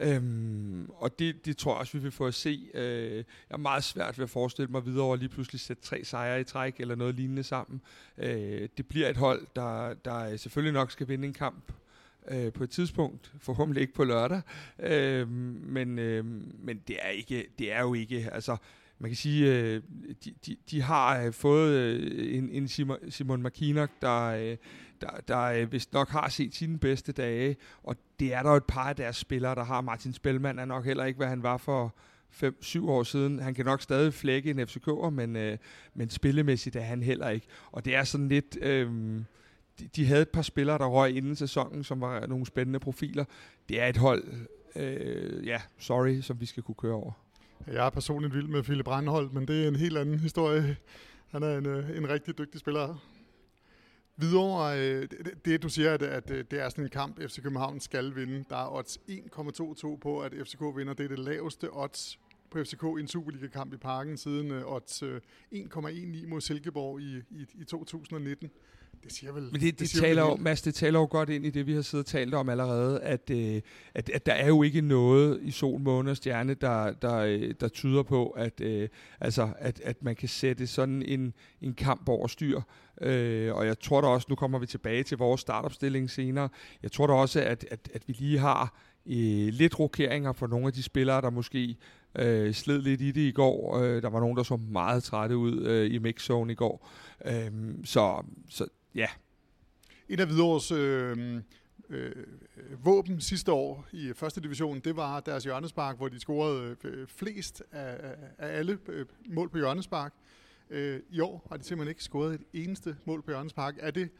Øhm, 0.00 0.90
og 0.90 1.18
det, 1.18 1.46
det 1.46 1.56
tror 1.56 1.72
jeg 1.72 1.80
også, 1.80 1.92
vi 1.92 2.02
vil 2.02 2.12
få 2.12 2.26
at 2.26 2.34
se. 2.34 2.70
Øh, 2.74 3.16
jeg 3.16 3.24
er 3.50 3.56
meget 3.56 3.84
svært 3.84 4.18
ved 4.18 4.22
at 4.22 4.30
forestille 4.30 4.70
mig 4.70 4.86
videre 4.86 5.04
over 5.04 5.16
lige 5.16 5.28
pludselig 5.28 5.60
sætte 5.60 5.82
tre 5.82 6.04
sejre 6.04 6.40
i 6.40 6.44
træk, 6.44 6.80
eller 6.80 6.94
noget 6.94 7.14
lignende 7.14 7.42
sammen. 7.42 7.80
Øh, 8.18 8.68
det 8.76 8.88
bliver 8.88 9.08
et 9.08 9.16
hold, 9.16 9.46
der, 9.56 9.94
der 9.94 10.36
selvfølgelig 10.36 10.72
nok 10.72 10.90
skal 10.90 11.08
vinde 11.08 11.26
en 11.26 11.34
kamp 11.34 11.72
øh, 12.28 12.52
på 12.52 12.64
et 12.64 12.70
tidspunkt, 12.70 13.32
forhåbentlig 13.40 13.80
ikke 13.80 13.94
på 13.94 14.04
lørdag, 14.04 14.40
øh, 14.78 15.28
men, 15.28 15.98
øh, 15.98 16.24
men 16.58 16.80
det 16.88 16.96
er 17.02 17.08
ikke, 17.08 17.46
det 17.58 17.72
er 17.72 17.80
jo 17.80 17.94
ikke, 17.94 18.28
altså 18.32 18.56
man 18.98 19.10
kan 19.10 19.16
sige, 19.16 19.58
øh, 19.58 19.82
de, 20.24 20.34
de, 20.46 20.56
de 20.70 20.82
har 20.82 21.22
øh, 21.22 21.32
fået 21.32 21.72
øh, 21.72 22.36
en, 22.38 22.48
en 22.48 22.68
Simon, 22.68 22.98
Simon 23.08 23.42
McKinnock, 23.42 23.90
der, 24.02 24.22
øh, 24.24 24.56
der, 25.00 25.10
der 25.28 25.40
øh, 25.40 25.72
vist 25.72 25.92
nok 25.92 26.08
har 26.08 26.28
set 26.28 26.54
sine 26.54 26.78
bedste 26.78 27.12
dage, 27.12 27.56
og 27.82 27.96
det 28.20 28.34
er 28.34 28.42
der 28.42 28.50
jo 28.50 28.56
et 28.56 28.64
par 28.64 28.88
af 28.88 28.96
deres 28.96 29.16
spillere, 29.16 29.54
der 29.54 29.64
har. 29.64 29.80
Martin 29.80 30.12
Spellmann 30.12 30.58
er 30.58 30.64
nok 30.64 30.84
heller 30.84 31.04
ikke, 31.04 31.16
hvad 31.16 31.26
han 31.26 31.42
var 31.42 31.56
for 31.56 31.94
5-7 32.42 32.88
år 32.88 33.02
siden. 33.02 33.38
Han 33.38 33.54
kan 33.54 33.64
nok 33.64 33.82
stadig 33.82 34.14
flække 34.14 34.50
en 34.50 34.60
FCK'er, 34.60 35.10
men, 35.10 35.36
øh, 35.36 35.58
men 35.94 36.10
spillemæssigt 36.10 36.76
er 36.76 36.80
han 36.80 37.02
heller 37.02 37.28
ikke. 37.28 37.46
Og 37.72 37.84
det 37.84 37.94
er 37.94 38.04
sådan 38.04 38.28
lidt... 38.28 38.58
Øh, 38.62 38.90
de, 39.78 39.88
de 39.96 40.06
havde 40.06 40.22
et 40.22 40.28
par 40.28 40.42
spillere, 40.42 40.78
der 40.78 40.86
røg 40.86 41.16
inden 41.16 41.36
sæsonen, 41.36 41.84
som 41.84 42.00
var 42.00 42.26
nogle 42.26 42.46
spændende 42.46 42.80
profiler. 42.80 43.24
Det 43.68 43.80
er 43.80 43.86
et 43.86 43.96
hold, 43.96 44.24
øh, 44.76 45.46
ja, 45.46 45.60
sorry, 45.78 46.20
som 46.20 46.40
vi 46.40 46.46
skal 46.46 46.62
kunne 46.62 46.74
køre 46.74 46.94
over. 46.94 47.12
Jeg 47.66 47.86
er 47.86 47.90
personligt 47.90 48.34
vild 48.34 48.48
med 48.48 48.62
Philip 48.62 48.84
Brandholt, 48.84 49.32
men 49.32 49.48
det 49.48 49.64
er 49.64 49.68
en 49.68 49.76
helt 49.76 49.98
anden 49.98 50.18
historie. 50.18 50.76
Han 51.28 51.42
er 51.42 51.58
en, 51.58 51.66
øh, 51.66 51.96
en 51.96 52.08
rigtig 52.08 52.38
dygtig 52.38 52.60
spiller. 52.60 52.96
Videre, 54.16 54.78
øh, 54.80 55.02
det, 55.02 55.44
det 55.44 55.62
du 55.62 55.68
siger, 55.68 55.94
at, 55.94 56.02
at 56.02 56.30
øh, 56.30 56.44
det 56.50 56.60
er 56.60 56.68
sådan 56.68 56.84
en 56.84 56.90
kamp, 56.90 57.20
FC 57.20 57.42
København 57.42 57.80
skal 57.80 58.14
vinde. 58.14 58.44
Der 58.50 58.56
er 58.56 58.74
odds 58.74 58.98
1,22 59.08 59.98
på, 59.98 60.20
at 60.20 60.32
FCK 60.44 60.60
vinder. 60.60 60.94
Det 60.94 61.04
er 61.04 61.08
det 61.08 61.18
laveste 61.18 61.68
odds 61.72 62.18
på 62.50 62.64
FCK 62.64 62.82
i 62.82 63.00
en 63.00 63.08
Superliga-kamp 63.08 63.74
i 63.74 63.76
parken 63.76 64.16
siden 64.16 64.50
øh, 64.50 64.72
odds 64.72 65.02
1,19 65.02 66.26
mod 66.26 66.40
Silkeborg 66.40 67.00
i, 67.00 67.16
i, 67.16 67.46
i 67.54 67.64
2019 67.64 68.50
det 69.04 69.12
siger 69.12 69.32
vel... 69.32 69.42
Men 69.42 69.60
det, 69.60 69.60
det, 69.60 69.78
det 69.78 69.90
taler 69.90 70.22
jo, 70.22 70.36
Mads, 70.36 70.62
det 70.62 70.74
taler 70.74 70.98
jo 70.98 71.08
godt 71.10 71.30
ind 71.30 71.46
i 71.46 71.50
det, 71.50 71.66
vi 71.66 71.74
har 71.74 71.82
siddet 71.82 72.04
og 72.04 72.10
talt 72.10 72.34
om 72.34 72.48
allerede, 72.48 73.00
at, 73.00 73.30
øh, 73.30 73.60
at, 73.94 74.10
at 74.10 74.26
der 74.26 74.32
er 74.32 74.46
jo 74.46 74.62
ikke 74.62 74.80
noget 74.80 75.40
i 75.42 75.50
sol, 75.50 75.80
måne 75.80 76.10
og 76.10 76.16
stjerne, 76.16 76.54
der, 76.54 76.92
der, 76.92 77.16
øh, 77.16 77.54
der 77.60 77.68
tyder 77.68 78.02
på, 78.02 78.26
at, 78.28 78.60
øh, 78.60 78.88
altså, 79.20 79.48
at, 79.58 79.80
at 79.80 80.02
man 80.02 80.16
kan 80.16 80.28
sætte 80.28 80.66
sådan 80.66 81.02
en, 81.02 81.34
en 81.62 81.74
kamp 81.74 82.08
over 82.08 82.26
styr. 82.26 82.60
Øh, 83.00 83.54
og 83.54 83.66
jeg 83.66 83.78
tror 83.78 84.00
da 84.00 84.06
også, 84.06 84.26
nu 84.30 84.34
kommer 84.34 84.58
vi 84.58 84.66
tilbage 84.66 85.02
til 85.02 85.18
vores 85.18 85.40
startopstilling 85.40 86.10
senere, 86.10 86.48
jeg 86.82 86.92
tror 86.92 87.06
da 87.06 87.12
også, 87.12 87.40
at, 87.40 87.64
at, 87.70 87.90
at 87.94 88.02
vi 88.06 88.12
lige 88.12 88.38
har 88.38 88.78
øh, 89.06 89.48
lidt 89.48 89.78
rokeringer 89.78 90.32
for 90.32 90.46
nogle 90.46 90.66
af 90.66 90.72
de 90.72 90.82
spillere, 90.82 91.20
der 91.20 91.30
måske 91.30 91.76
øh, 92.18 92.54
sled 92.54 92.82
lidt 92.82 93.00
i 93.00 93.10
det 93.10 93.20
i 93.20 93.30
går. 93.30 93.78
Øh, 93.78 94.02
der 94.02 94.08
var 94.08 94.20
nogen, 94.20 94.36
der 94.36 94.42
så 94.42 94.56
meget 94.56 95.02
trætte 95.02 95.36
ud 95.36 95.66
øh, 95.66 95.94
i 95.94 95.98
mixzone 95.98 96.52
i 96.52 96.56
går. 96.56 96.88
Øh, 97.24 97.50
så, 97.84 98.24
så 98.48 98.66
Ja. 98.94 99.08
Et 100.08 100.20
af 100.20 100.26
Hvidovres 100.26 100.70
øh, 100.70 101.40
øh, 101.90 102.12
våben 102.84 103.20
sidste 103.20 103.52
år 103.52 103.86
i 103.92 104.12
første 104.12 104.40
division, 104.40 104.80
det 104.80 104.96
var 104.96 105.20
deres 105.20 105.44
hjørnespark, 105.44 105.96
hvor 105.96 106.08
de 106.08 106.20
scorede 106.20 106.76
øh, 106.84 107.06
flest 107.06 107.62
af, 107.72 108.14
af 108.38 108.58
alle 108.58 108.78
øh, 108.88 109.06
mål 109.26 109.48
på 109.48 109.58
hjørnespark. 109.58 110.12
Øh, 110.70 111.00
I 111.10 111.20
år 111.20 111.46
har 111.48 111.56
de 111.56 111.64
simpelthen 111.64 111.88
ikke 111.90 112.04
scoret 112.04 112.34
et 112.34 112.44
eneste 112.52 112.96
mål 113.04 113.22
på 113.22 113.30
hjørnespark. 113.30 113.74
Er 113.78 113.90
det 113.90 114.10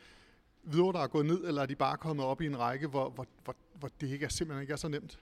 Hvidovre, 0.63 0.93
der 0.93 1.05
er 1.05 1.09
gået 1.09 1.27
ned, 1.27 1.45
eller 1.45 1.63
er 1.63 1.67
de 1.67 1.77
bare 1.77 1.97
kommet 1.97 2.27
op 2.27 2.41
i 2.41 2.47
en 2.47 2.59
række, 2.59 2.87
hvor, 2.87 3.11
hvor, 3.11 3.27
hvor, 3.45 3.57
hvor 3.79 3.91
det 4.01 4.11
ikke 4.11 4.25
er, 4.25 4.29
simpelthen 4.29 4.63
ikke 4.63 4.73
er 4.73 4.77
så 4.77 4.89
nemt? 4.89 5.19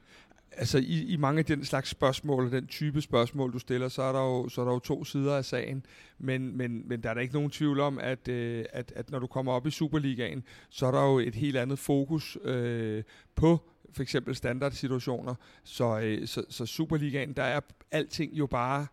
Altså 0.57 0.79
i, 0.79 1.05
i 1.05 1.17
mange 1.17 1.39
af 1.39 1.45
den 1.45 1.65
slags 1.65 1.89
spørgsmål, 1.89 2.47
og 2.47 2.53
den 2.53 2.67
type 2.67 3.01
spørgsmål, 3.01 3.53
du 3.53 3.59
stiller, 3.59 3.89
så 3.89 4.03
er 4.03 4.13
der 4.13 4.21
jo, 4.21 4.49
så 4.49 4.61
er 4.61 4.65
der 4.65 4.73
jo 4.73 4.79
to 4.79 5.05
sider 5.05 5.37
af 5.37 5.45
sagen. 5.45 5.87
Men, 6.19 6.57
men, 6.57 6.89
men 6.89 7.03
der 7.03 7.11
er 7.11 7.15
der 7.15 7.21
ikke 7.21 7.35
nogen 7.35 7.51
tvivl 7.51 7.81
om, 7.81 7.99
at, 7.99 8.29
øh, 8.29 8.65
at, 8.73 8.93
at 8.97 9.11
når 9.11 9.19
du 9.19 9.27
kommer 9.27 9.53
op 9.53 9.67
i 9.67 9.71
Superligaen, 9.71 10.45
så 10.71 10.87
er 10.87 10.91
der 10.91 11.05
jo 11.05 11.19
et 11.19 11.35
helt 11.35 11.57
andet 11.57 11.79
fokus 11.79 12.39
øh, 12.45 13.03
på 13.35 13.61
for 13.93 14.03
eksempel 14.03 14.35
standardsituationer. 14.35 15.35
Så, 15.65 16.01
øh, 16.01 16.27
så, 16.27 16.45
så 16.49 16.67
Superligaen, 16.67 17.33
der 17.33 17.43
er 17.43 17.61
alting 17.91 18.39
jo 18.39 18.47
bare 18.47 18.87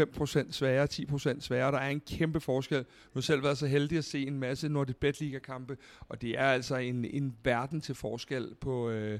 5% 0.00 0.52
sværere, 0.52 0.88
10% 0.92 1.40
sværere. 1.40 1.72
Der 1.72 1.78
er 1.78 1.88
en 1.88 2.00
kæmpe 2.00 2.40
forskel. 2.40 2.78
Nu 2.78 2.84
har 3.14 3.20
selv 3.20 3.42
været 3.42 3.58
så 3.58 3.66
heldig 3.66 3.98
at 3.98 4.04
se 4.04 4.26
en 4.26 4.38
masse 4.38 4.68
Nordic 4.68 4.96
Bet 4.96 5.20
Liga-kampe, 5.20 5.76
og 6.08 6.22
det 6.22 6.38
er 6.38 6.46
altså 6.46 6.76
en, 6.76 7.04
en 7.04 7.36
verden 7.44 7.80
til 7.80 7.94
forskel 7.94 8.54
på, 8.60 8.90
øh, 8.90 9.18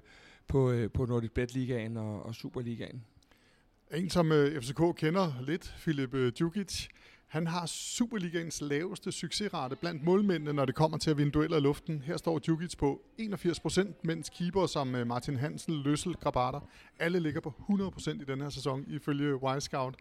på, 0.51 0.71
øh, 0.71 0.91
på 0.91 1.07
Nordic 1.07 1.31
Bet 1.31 1.55
Ligaen 1.55 1.97
og, 1.97 2.27
og 2.27 2.35
Superligaen. 2.35 3.05
En, 3.95 4.11
som 4.11 4.33
øh, 4.33 4.63
FCK 4.63 4.81
kender 4.97 5.33
lidt, 5.43 5.75
Filip 5.79 6.15
øh, 6.15 6.33
Djukic, 6.33 6.87
Han 7.27 7.47
har 7.47 7.67
Superligaens 7.67 8.61
laveste 8.61 9.13
succesrate 9.13 9.77
blandt 9.77 10.05
målmændene, 10.05 10.53
når 10.53 10.65
det 10.65 10.75
kommer 10.75 10.99
til 10.99 11.11
at 11.11 11.19
vinde 11.19 11.33
dueller 11.33 11.57
i 11.57 11.61
luften. 11.61 12.03
Her 12.03 12.17
står 12.17 12.39
Djukic 12.39 12.77
på 12.79 13.03
81 13.19 13.61
procent, 13.61 14.05
mens 14.05 14.29
keeper 14.29 14.67
som 14.67 14.95
øh, 14.95 15.07
Martin 15.07 15.37
Hansen, 15.37 15.75
Løssel, 15.75 16.15
Grabater, 16.15 16.61
alle 16.99 17.21
ligger 17.21 17.41
på 17.41 17.55
100 17.59 17.91
procent 17.91 18.23
i 18.23 18.25
den 18.25 18.41
her 18.41 18.49
sæson, 18.49 18.85
ifølge 18.89 19.43
Wisecout. 19.43 19.95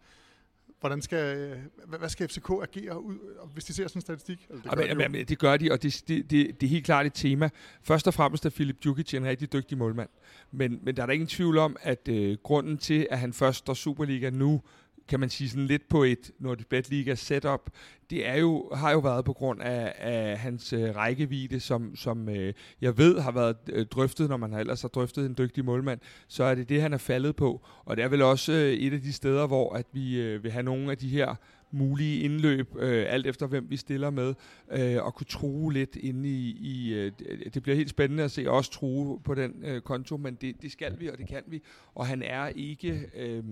Hvordan 0.80 1.02
skal, 1.02 1.38
øh, 1.38 1.58
hvad 2.00 2.10
skal 2.10 2.28
FCK 2.28 2.50
agere, 2.50 3.04
ud, 3.04 3.16
hvis 3.54 3.66
de 3.66 3.74
ser 3.74 3.88
sådan 3.88 3.98
en 3.98 4.02
statistik? 4.02 4.48
Altså, 4.50 4.70
det, 4.70 4.78
gør 4.78 4.86
jamen, 4.86 4.98
de 4.98 5.04
jamen, 5.04 5.26
det 5.26 5.40
gør 5.40 5.58
de, 5.58 5.72
og 5.72 5.84
det, 5.84 6.04
det, 6.08 6.32
det, 6.32 6.62
det 6.62 6.68
er 6.68 6.70
helt 6.70 6.86
klart 6.86 7.06
et 7.06 7.14
tema. 7.14 7.50
Først 7.84 8.08
og 8.08 8.14
fremmest 8.14 8.46
er 8.46 8.50
Filip 8.50 8.84
Djukic 8.84 9.14
en 9.14 9.26
rigtig 9.26 9.54
dygtig 9.54 9.78
målmand. 9.78 10.10
Men, 10.52 10.80
men 10.84 10.96
der 10.96 11.02
er 11.02 11.06
der 11.06 11.14
ingen 11.14 11.28
tvivl 11.28 11.58
om, 11.58 11.78
at 11.82 12.08
øh, 12.08 12.38
grunden 12.44 12.78
til, 12.78 13.08
at 13.12 13.20
han 13.20 13.34
først 13.34 13.58
står 13.58 13.74
Superliga 13.74 14.30
nu, 14.30 14.62
kan 15.10 15.20
man 15.20 15.30
sige 15.30 15.50
sådan 15.50 15.66
lidt 15.66 15.90
på 15.90 16.04
et 16.04 16.32
Nordic 16.40 16.66
Bet 16.66 16.90
Liga 16.90 17.16
setup, 17.16 17.70
det 18.10 18.28
er 18.28 18.36
jo, 18.36 18.70
har 18.76 18.92
jo 18.92 19.00
været 19.00 19.26
på 19.26 19.34
grund 19.34 19.62
af, 19.62 19.94
af 19.98 20.38
hans 20.38 20.74
øh, 20.74 20.96
rækkevidde, 20.96 21.60
som, 21.60 21.96
som 21.96 22.30
øh, 22.30 22.54
jeg 22.82 22.98
ved 22.98 23.20
har 23.20 23.32
været 23.32 23.56
øh, 23.70 23.86
drøftet, 23.86 24.30
når 24.30 24.38
man 24.38 24.54
har 24.54 24.60
ellers 24.60 24.82
har 24.82 24.90
drøftet 24.90 25.26
en 25.26 25.36
dygtig 25.38 25.66
målmand, 25.66 26.00
så 26.28 26.44
er 26.44 26.56
det 26.56 26.70
det, 26.70 26.82
han 26.82 26.94
er 26.94 26.98
faldet 26.98 27.36
på. 27.36 27.66
Og 27.86 27.98
det 27.98 28.04
er 28.04 28.08
vel 28.08 28.22
også 28.22 28.52
øh, 28.52 28.74
et 28.74 28.94
af 28.94 29.02
de 29.02 29.14
steder, 29.14 29.48
hvor 29.48 29.74
at 29.74 29.86
vi 29.94 30.22
øh, 30.22 30.44
vil 30.44 30.52
have 30.52 30.64
nogle 30.64 30.92
af 30.92 30.98
de 30.98 31.10
her 31.10 31.36
mulige 31.72 32.24
indløb, 32.24 32.76
øh, 32.80 33.06
alt 33.10 33.28
efter 33.28 33.48
hvem 33.48 33.66
vi 33.70 33.78
stiller 33.78 34.10
med, 34.10 34.34
øh, 34.72 35.04
og 35.04 35.16
kunne 35.16 35.28
true 35.30 35.74
lidt 35.74 35.96
inde 35.96 36.30
i, 36.30 36.58
i 36.62 36.94
øh, 36.94 37.12
det 37.54 37.64
bliver 37.64 37.76
helt 37.76 37.90
spændende 37.90 38.24
at 38.24 38.32
se 38.32 38.48
os 38.48 38.70
true 38.70 39.20
på 39.20 39.36
den 39.36 39.54
øh, 39.64 39.82
konto, 39.82 40.18
men 40.18 40.36
det, 40.36 40.62
det 40.62 40.72
skal 40.72 41.00
vi, 41.00 41.08
og 41.08 41.18
det 41.18 41.28
kan 41.28 41.44
vi, 41.48 41.62
og 41.96 42.08
han 42.08 42.24
er 42.24 42.48
ikke, 42.48 43.10
øh, 43.16 43.44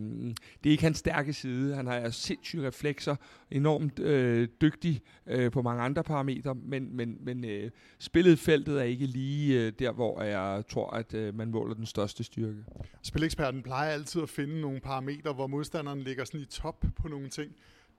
det 0.63 0.65
er 0.65 0.71
ikke 0.71 0.83
hans 0.83 0.97
stærke 0.97 1.33
side, 1.33 1.75
han 1.75 1.87
har 1.87 2.09
sindssyge 2.09 2.67
reflekser, 2.67 3.15
enormt 3.51 3.99
øh, 3.99 4.47
dygtig 4.61 5.01
øh, 5.27 5.51
på 5.51 5.61
mange 5.61 5.83
andre 5.83 6.03
parametre, 6.03 6.55
men, 6.55 6.95
men, 6.95 7.17
men 7.19 7.45
øh, 7.45 7.71
spillet 7.99 8.39
feltet 8.39 8.79
er 8.79 8.83
ikke 8.83 9.05
lige 9.05 9.65
øh, 9.65 9.73
der, 9.79 9.91
hvor 9.91 10.21
jeg 10.21 10.63
tror, 10.69 10.89
at 10.89 11.13
øh, 11.13 11.35
man 11.35 11.51
måler 11.51 11.73
den 11.73 11.85
største 11.85 12.23
styrke. 12.23 12.63
Spileksperten 13.03 13.63
plejer 13.63 13.89
altid 13.89 14.21
at 14.21 14.29
finde 14.29 14.61
nogle 14.61 14.79
parametre, 14.79 15.33
hvor 15.33 15.47
modstanderen 15.47 15.99
ligger 15.99 16.25
sådan 16.25 16.39
i 16.39 16.45
top 16.45 16.85
på 16.95 17.07
nogle 17.07 17.29
ting 17.29 17.51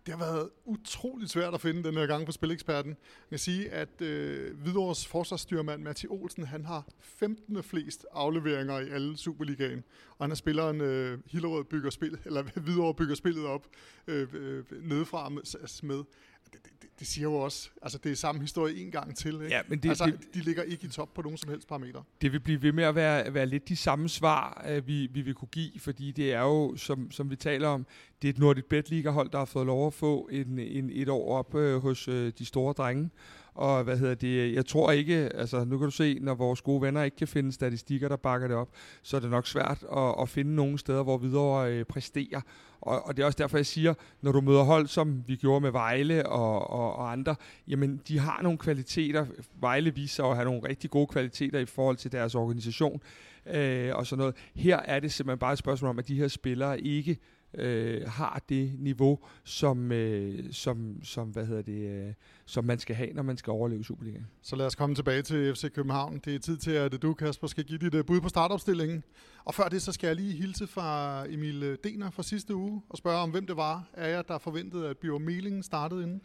det 0.08 0.18
har 0.18 0.32
været 0.32 0.50
utroligt 0.64 1.30
svært 1.30 1.54
at 1.54 1.60
finde 1.60 1.84
den 1.84 1.94
her 1.94 2.06
gang 2.06 2.26
på 2.26 2.32
Spileksperten. 2.32 2.90
Jeg 2.90 3.30
kan 3.30 3.38
sige, 3.38 3.70
at 3.70 4.00
øh, 4.00 4.56
Hvidovres 4.58 5.06
forsvarsstyrmand 5.06 5.82
Matti 5.82 6.06
Olsen, 6.06 6.44
han 6.44 6.64
har 6.64 6.86
15. 7.00 7.62
flest 7.62 8.06
afleveringer 8.12 8.78
i 8.78 8.90
alle 8.90 9.16
Superligaen. 9.16 9.84
Og 10.18 10.24
han 10.24 10.30
er 10.30 10.34
spilleren 10.34 10.80
øh, 10.80 11.18
Hillerød 11.26 11.64
bygger 11.64 11.90
spil, 11.90 12.18
eller 12.24 12.42
Hvidovre 12.64 12.94
bygger 12.94 13.14
spillet 13.14 13.46
op 13.46 13.66
øh, 14.06 14.28
øh, 14.32 14.64
nedefra 14.82 15.28
med. 15.28 15.82
med 15.82 16.04
det, 16.52 16.60
det, 16.82 16.88
det 16.98 17.06
siger 17.06 17.22
jo 17.22 17.34
også, 17.34 17.70
altså 17.82 17.98
det 17.98 18.12
er 18.12 18.16
samme 18.16 18.40
historie 18.40 18.76
en 18.76 18.90
gang 18.90 19.16
til. 19.16 19.34
Ikke? 19.34 19.48
Ja, 19.48 19.60
men 19.68 19.78
det, 19.78 19.88
altså, 19.88 20.06
det, 20.06 20.34
de 20.34 20.40
ligger 20.40 20.62
ikke 20.62 20.86
i 20.86 20.88
top 20.88 21.14
på 21.14 21.22
nogen 21.22 21.38
som 21.38 21.50
helst 21.50 21.68
parametre. 21.68 22.02
Det 22.20 22.32
vil 22.32 22.40
blive 22.40 22.62
ved 22.62 22.72
med 22.72 22.84
at 22.84 22.94
være, 22.94 23.34
være 23.34 23.46
lidt 23.46 23.68
de 23.68 23.76
samme 23.76 24.08
svar, 24.08 24.66
øh, 24.68 24.86
vi, 24.86 25.06
vi 25.06 25.20
vil 25.20 25.34
kunne 25.34 25.48
give, 25.52 25.80
fordi 25.80 26.12
det 26.12 26.32
er 26.32 26.40
jo, 26.40 26.76
som, 26.76 27.10
som 27.10 27.30
vi 27.30 27.36
taler 27.36 27.68
om, 27.68 27.86
det 28.22 28.28
er 28.28 28.32
et 28.32 28.38
Nordic 28.38 28.64
Bet 28.64 28.90
Liga 28.90 29.10
hold, 29.10 29.30
der 29.30 29.38
har 29.38 29.44
fået 29.44 29.66
lov 29.66 29.86
at 29.86 29.94
få 29.94 30.28
en, 30.32 30.58
en, 30.58 30.90
et 30.92 31.08
år 31.08 31.38
op 31.38 31.54
øh, 31.54 31.78
hos 31.78 32.08
øh, 32.08 32.32
de 32.38 32.44
store 32.44 32.72
drenge. 32.72 33.10
Og 33.58 33.84
hvad 33.84 33.98
hedder 33.98 34.14
det, 34.14 34.54
jeg 34.54 34.66
tror 34.66 34.90
ikke, 34.90 35.14
altså 35.34 35.64
nu 35.64 35.78
kan 35.78 35.84
du 35.84 35.90
se, 35.90 36.18
når 36.20 36.34
vores 36.34 36.62
gode 36.62 36.82
venner 36.82 37.02
ikke 37.02 37.16
kan 37.16 37.28
finde 37.28 37.52
statistikker, 37.52 38.08
der 38.08 38.16
bakker 38.16 38.48
det 38.48 38.56
op, 38.56 38.68
så 39.02 39.16
er 39.16 39.20
det 39.20 39.30
nok 39.30 39.46
svært 39.46 39.84
at, 39.96 40.14
at 40.20 40.28
finde 40.28 40.54
nogle 40.54 40.78
steder, 40.78 41.02
hvor 41.02 41.18
videre 41.18 41.72
øh, 41.72 41.84
præsterer. 41.84 42.40
Og, 42.80 43.06
og 43.06 43.16
det 43.16 43.22
er 43.22 43.26
også 43.26 43.36
derfor, 43.38 43.58
jeg 43.58 43.66
siger, 43.66 43.94
når 44.22 44.32
du 44.32 44.40
møder 44.40 44.62
hold, 44.62 44.86
som 44.86 45.24
vi 45.26 45.36
gjorde 45.36 45.60
med 45.60 45.70
Vejle 45.70 46.26
og, 46.26 46.70
og, 46.70 46.96
og 46.96 47.12
andre, 47.12 47.34
jamen 47.68 48.00
de 48.08 48.18
har 48.18 48.42
nogle 48.42 48.58
kvaliteter. 48.58 49.26
Vejle 49.60 49.94
viser 49.94 50.24
at 50.24 50.36
have 50.36 50.44
nogle 50.44 50.68
rigtig 50.68 50.90
gode 50.90 51.06
kvaliteter 51.06 51.58
i 51.58 51.66
forhold 51.66 51.96
til 51.96 52.12
deres 52.12 52.34
organisation 52.34 53.00
øh, 53.46 53.96
og 53.96 54.06
sådan 54.06 54.18
noget. 54.18 54.36
Her 54.54 54.76
er 54.76 55.00
det 55.00 55.12
simpelthen 55.12 55.38
bare 55.38 55.52
et 55.52 55.58
spørgsmål 55.58 55.90
om, 55.90 55.98
at 55.98 56.08
de 56.08 56.14
her 56.14 56.28
spillere 56.28 56.80
ikke 56.80 57.18
øh, 57.54 58.02
har 58.06 58.42
det 58.48 58.72
niveau, 58.78 59.18
som, 59.44 59.92
øh, 59.92 60.52
som, 60.52 60.96
som, 61.02 61.28
hvad 61.28 61.46
hedder 61.46 61.62
det, 61.62 62.06
øh, 62.06 62.14
som 62.46 62.64
man 62.64 62.78
skal 62.78 62.96
have, 62.96 63.12
når 63.12 63.22
man 63.22 63.36
skal 63.36 63.50
overleve 63.50 63.84
Superligaen. 63.84 64.26
Så 64.42 64.56
lad 64.56 64.66
os 64.66 64.74
komme 64.74 64.94
tilbage 64.94 65.22
til 65.22 65.54
FC 65.54 65.72
København. 65.72 66.20
Det 66.24 66.34
er 66.34 66.38
tid 66.38 66.56
til, 66.56 66.70
at 66.70 67.02
du, 67.02 67.14
Kasper, 67.14 67.46
skal 67.46 67.64
give 67.64 67.78
dit 67.78 67.94
uh, 67.94 68.04
bud 68.04 68.20
på 68.20 68.28
startopstillingen. 68.28 69.04
Og 69.44 69.54
før 69.54 69.68
det, 69.68 69.82
så 69.82 69.92
skal 69.92 70.06
jeg 70.06 70.16
lige 70.16 70.32
hilse 70.32 70.66
fra 70.66 71.24
Emil 71.28 71.62
øh, 71.62 71.78
Dener 71.84 72.10
fra 72.10 72.22
sidste 72.22 72.54
uge 72.54 72.82
og 72.88 72.98
spørge 72.98 73.18
om, 73.18 73.30
hvem 73.30 73.46
det 73.46 73.56
var 73.56 73.84
af 73.94 74.10
jer, 74.10 74.22
der 74.22 74.38
forventede, 74.38 74.88
at 74.88 74.98
Bjørn 74.98 75.22
Meling 75.22 75.64
startede 75.64 76.02
inden. 76.02 76.20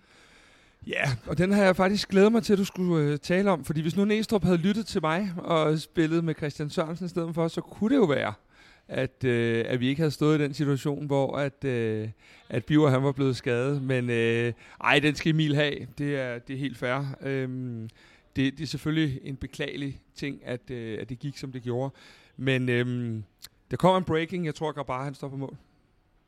Ja, 0.88 1.16
og 1.28 1.38
den 1.38 1.52
har 1.52 1.64
jeg 1.64 1.76
faktisk 1.76 2.10
glædet 2.10 2.32
mig 2.32 2.44
til, 2.44 2.54
at 2.54 2.60
du 2.60 2.66
skulle 2.66 3.12
øh, 3.12 3.18
tale 3.18 3.52
om. 3.52 3.66
Fordi 3.66 3.82
hvis 3.82 3.96
nu 3.96 4.06
Næstrup 4.06 4.44
havde 4.44 4.58
lyttet 4.58 4.88
til 4.88 5.02
mig 5.02 5.34
og 5.38 5.80
spillet 5.80 6.24
med 6.24 6.36
Christian 6.36 6.70
Sørensen 6.70 7.06
i 7.06 7.10
stedet 7.10 7.36
for, 7.36 7.48
så 7.48 7.62
kunne 7.62 7.90
det 7.90 8.02
jo 8.02 8.06
være, 8.06 8.34
at, 8.88 9.24
øh, 9.24 9.66
at 9.68 9.80
vi 9.80 9.88
ikke 9.88 10.00
havde 10.00 10.12
stået 10.12 10.40
i 10.40 10.44
den 10.44 10.54
situation, 10.54 11.06
hvor 11.06 11.38
at, 11.38 11.64
øh, 11.64 12.10
at 12.50 12.66
Biver 12.66 12.90
han 12.90 13.04
var 13.04 13.12
blevet 13.12 13.36
skadet. 13.36 13.82
Men 13.82 14.10
øh, 14.10 14.54
ej, 14.84 15.00
den 15.00 15.16
skal 15.16 15.30
Emil 15.30 15.56
have. 15.56 15.88
Det 15.98 16.16
er, 16.16 16.40
det 16.40 16.54
er 16.54 16.58
helt 16.58 16.78
fair. 16.78 17.16
Øhm, 17.22 17.90
det, 18.36 18.58
det 18.58 18.64
er 18.64 18.68
selvfølgelig 18.68 19.20
en 19.24 19.36
beklagelig 19.36 20.02
ting, 20.16 20.46
at, 20.46 20.72
øh, 20.72 21.02
at 21.02 21.10
det 21.10 21.20
gik, 21.20 21.38
som 21.38 21.52
det 21.52 21.64
gjorde. 21.64 21.94
Men 22.38 22.70
øh, 22.70 23.16
der 23.72 23.78
kommer 23.78 23.98
en 23.98 24.04
breaking. 24.04 24.46
Jeg 24.46 24.56
tror 24.56 24.80
at 24.80 24.86
bare, 24.86 25.04
han 25.04 25.16
står 25.16 25.30
på 25.30 25.38
mål. 25.38 25.58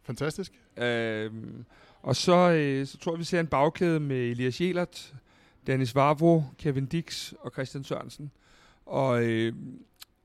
Fantastisk. 0.04 0.54
Øhm, 0.78 1.66
og 2.02 2.16
så, 2.16 2.52
øh, 2.52 2.88
så 2.88 2.98
tror 2.98 3.12
jeg, 3.12 3.20
vi 3.20 3.24
ser 3.24 3.40
en 3.40 3.48
bagkæde 3.48 4.00
med 4.00 4.18
Elias 4.18 4.62
Jelert, 4.62 5.14
Dennis 5.68 5.96
Vavro, 5.96 6.44
Kevin 6.58 6.86
Dix 6.86 7.34
og 7.40 7.52
Christian 7.52 7.84
Sørensen. 7.84 8.32
Og 8.86 9.24
øh, 9.24 9.54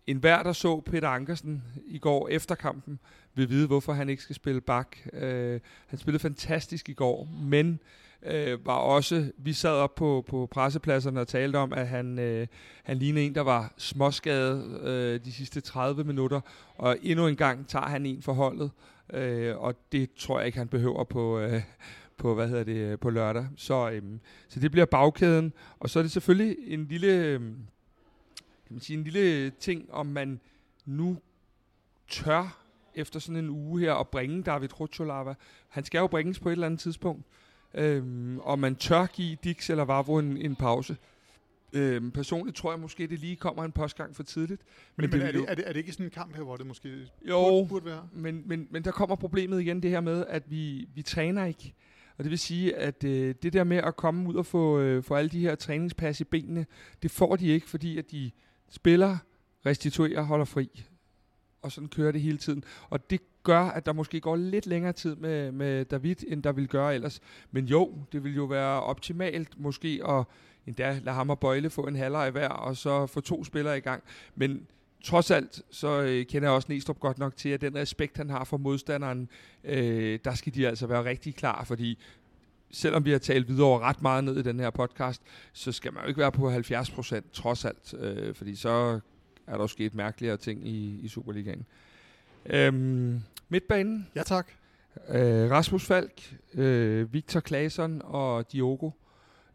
en 0.06 0.16
hver, 0.16 0.42
der 0.42 0.52
så 0.52 0.80
Peter 0.80 1.08
Ankersen 1.08 1.62
i 1.86 1.98
går 1.98 2.28
efter 2.28 2.54
kampen, 2.54 2.98
vil 3.34 3.50
vide, 3.50 3.66
hvorfor 3.66 3.92
han 3.92 4.08
ikke 4.08 4.22
skal 4.22 4.36
spille 4.36 4.60
bak. 4.60 4.96
Øh, 5.12 5.60
han 5.86 5.98
spillede 5.98 6.22
fantastisk 6.22 6.88
i 6.88 6.92
går, 6.92 7.28
men 7.42 7.80
øh, 8.22 8.66
var 8.66 8.76
også, 8.76 9.32
vi 9.36 9.52
sad 9.52 9.70
op 9.70 9.94
på, 9.94 10.24
på 10.28 10.48
pressepladserne 10.50 11.20
og 11.20 11.28
talte 11.28 11.56
om, 11.56 11.72
at 11.72 11.88
han, 11.88 12.18
øh, 12.18 12.46
han 12.84 12.96
lignede 12.96 13.26
en, 13.26 13.34
der 13.34 13.40
var 13.40 13.72
småskadet 13.76 14.80
øh, 14.80 15.24
de 15.24 15.32
sidste 15.32 15.60
30 15.60 16.04
minutter, 16.04 16.40
og 16.74 16.96
endnu 17.02 17.26
en 17.26 17.36
gang 17.36 17.68
tager 17.68 17.86
han 17.86 18.06
en 18.06 18.22
for 18.22 18.32
holdet, 18.32 18.70
øh, 19.12 19.58
og 19.58 19.74
det 19.92 20.14
tror 20.14 20.38
jeg 20.38 20.46
ikke, 20.46 20.58
han 20.58 20.68
behøver 20.68 21.04
på, 21.04 21.38
øh, 21.38 21.62
på, 22.16 22.34
hvad 22.34 22.48
hedder 22.48 22.64
det, 22.64 23.00
på 23.00 23.10
lørdag. 23.10 23.46
Så, 23.56 23.90
øh, 23.90 24.02
så 24.48 24.60
det 24.60 24.70
bliver 24.70 24.86
bagkæden, 24.86 25.52
og 25.80 25.90
så 25.90 25.98
er 25.98 26.02
det 26.02 26.12
selvfølgelig 26.12 26.56
en 26.66 26.86
lille... 26.86 27.12
Øh, 27.12 27.40
kan 28.70 28.74
man 28.74 28.80
sige, 28.80 28.98
en 28.98 29.04
lille 29.04 29.50
ting, 29.50 29.92
om 29.92 30.06
man 30.06 30.40
nu 30.86 31.18
tør 32.08 32.64
efter 32.94 33.20
sådan 33.20 33.44
en 33.44 33.50
uge 33.50 33.80
her 33.80 33.94
at 33.94 34.08
bringe 34.08 34.42
David 34.42 34.80
Rutscholava. 34.80 35.34
Han 35.68 35.84
skal 35.84 35.98
jo 35.98 36.06
bringes 36.06 36.38
på 36.38 36.48
et 36.48 36.52
eller 36.52 36.66
andet 36.66 36.80
tidspunkt. 36.80 37.26
Øhm, 37.74 38.38
og 38.38 38.58
man 38.58 38.76
tør 38.76 39.06
give 39.06 39.36
Dix 39.44 39.70
eller 39.70 39.84
Vavro 39.84 40.18
en, 40.18 40.36
en 40.36 40.56
pause. 40.56 40.96
Øhm, 41.72 42.10
personligt 42.10 42.56
tror 42.56 42.72
jeg 42.72 42.80
måske, 42.80 43.06
det 43.06 43.18
lige 43.18 43.36
kommer 43.36 43.64
en 43.64 43.72
postgang 43.72 44.16
for 44.16 44.22
tidligt. 44.22 44.62
Men, 44.96 45.10
men, 45.10 45.18
men 45.18 45.28
er, 45.28 45.32
det, 45.32 45.44
er, 45.48 45.54
det, 45.54 45.68
er 45.68 45.72
det 45.72 45.80
ikke 45.80 45.92
sådan 45.92 46.06
en 46.06 46.10
kamp 46.10 46.36
her, 46.36 46.42
hvor 46.42 46.56
det 46.56 46.66
måske 46.66 47.08
jo, 47.28 47.40
burde, 47.40 47.68
burde 47.68 47.84
være? 47.84 48.08
Men, 48.12 48.42
men, 48.46 48.68
men 48.70 48.84
der 48.84 48.90
kommer 48.90 49.16
problemet 49.16 49.60
igen, 49.60 49.82
det 49.82 49.90
her 49.90 50.00
med, 50.00 50.24
at 50.28 50.50
vi, 50.50 50.88
vi 50.94 51.02
træner 51.02 51.44
ikke. 51.44 51.74
Og 52.18 52.24
det 52.24 52.30
vil 52.30 52.38
sige, 52.38 52.76
at 52.76 53.04
øh, 53.04 53.34
det 53.42 53.52
der 53.52 53.64
med 53.64 53.76
at 53.76 53.96
komme 53.96 54.28
ud 54.28 54.34
og 54.34 54.46
få, 54.46 54.80
øh, 54.80 55.02
få 55.02 55.14
alle 55.14 55.30
de 55.30 55.40
her 55.40 55.54
træningspas 55.54 56.20
i 56.20 56.24
benene, 56.24 56.66
det 57.02 57.10
får 57.10 57.36
de 57.36 57.46
ikke, 57.46 57.68
fordi 57.68 57.98
at 57.98 58.10
de 58.10 58.30
spiller, 58.70 59.18
restituerer, 59.66 60.22
holder 60.22 60.44
fri. 60.44 60.84
Og 61.62 61.72
sådan 61.72 61.88
kører 61.88 62.12
det 62.12 62.20
hele 62.20 62.38
tiden. 62.38 62.64
Og 62.90 63.10
det 63.10 63.20
gør, 63.42 63.60
at 63.60 63.86
der 63.86 63.92
måske 63.92 64.20
går 64.20 64.36
lidt 64.36 64.66
længere 64.66 64.92
tid 64.92 65.16
med, 65.16 65.52
med 65.52 65.84
David, 65.84 66.16
end 66.28 66.42
der 66.42 66.52
vil 66.52 66.68
gøre 66.68 66.94
ellers. 66.94 67.20
Men 67.50 67.64
jo, 67.64 68.04
det 68.12 68.24
vil 68.24 68.34
jo 68.34 68.44
være 68.44 68.82
optimalt 68.82 69.60
måske 69.60 70.00
at 70.08 70.24
endda 70.66 71.00
lade 71.02 71.16
ham 71.16 71.30
og 71.30 71.38
Bøjle 71.38 71.70
få 71.70 71.86
en 71.86 71.96
halvleg 71.96 72.30
hver, 72.30 72.48
og 72.48 72.76
så 72.76 73.06
få 73.06 73.20
to 73.20 73.44
spillere 73.44 73.76
i 73.78 73.80
gang. 73.80 74.02
Men 74.34 74.66
trods 75.04 75.30
alt, 75.30 75.62
så 75.70 76.02
øh, 76.02 76.26
kender 76.26 76.48
jeg 76.48 76.54
også 76.54 76.72
Næstrup 76.72 77.00
godt 77.00 77.18
nok 77.18 77.36
til, 77.36 77.48
at 77.48 77.60
den 77.60 77.76
respekt, 77.76 78.16
han 78.16 78.30
har 78.30 78.44
for 78.44 78.56
modstanderen, 78.56 79.28
øh, 79.64 80.18
der 80.24 80.34
skal 80.34 80.54
de 80.54 80.68
altså 80.68 80.86
være 80.86 81.04
rigtig 81.04 81.34
klar, 81.34 81.64
fordi 81.64 81.98
selvom 82.70 83.04
vi 83.04 83.10
har 83.10 83.18
talt 83.18 83.48
videre 83.48 83.78
ret 83.78 84.02
meget 84.02 84.24
ned 84.24 84.36
i 84.38 84.42
den 84.42 84.60
her 84.60 84.70
podcast, 84.70 85.22
så 85.52 85.72
skal 85.72 85.92
man 85.92 86.02
jo 86.02 86.08
ikke 86.08 86.20
være 86.20 86.32
på 86.32 86.50
70 86.50 86.90
procent, 86.90 87.32
trods 87.32 87.64
alt, 87.64 87.94
øh, 87.98 88.34
fordi 88.34 88.54
så 88.54 89.00
er 89.46 89.52
der 89.52 89.60
jo 89.60 89.66
sket 89.66 89.94
mærkeligere 89.94 90.36
ting 90.36 90.68
i, 90.68 91.00
i 91.02 91.08
Superligaen. 91.08 91.66
Øhm, 92.46 93.20
midtbanen. 93.48 94.08
Ja, 94.14 94.22
tak. 94.22 94.48
Øh, 95.08 95.50
Rasmus 95.50 95.84
Falk, 95.84 96.36
øh, 96.54 97.12
Victor 97.12 97.40
Claesson 97.40 98.02
og 98.04 98.52
Diogo. 98.52 98.90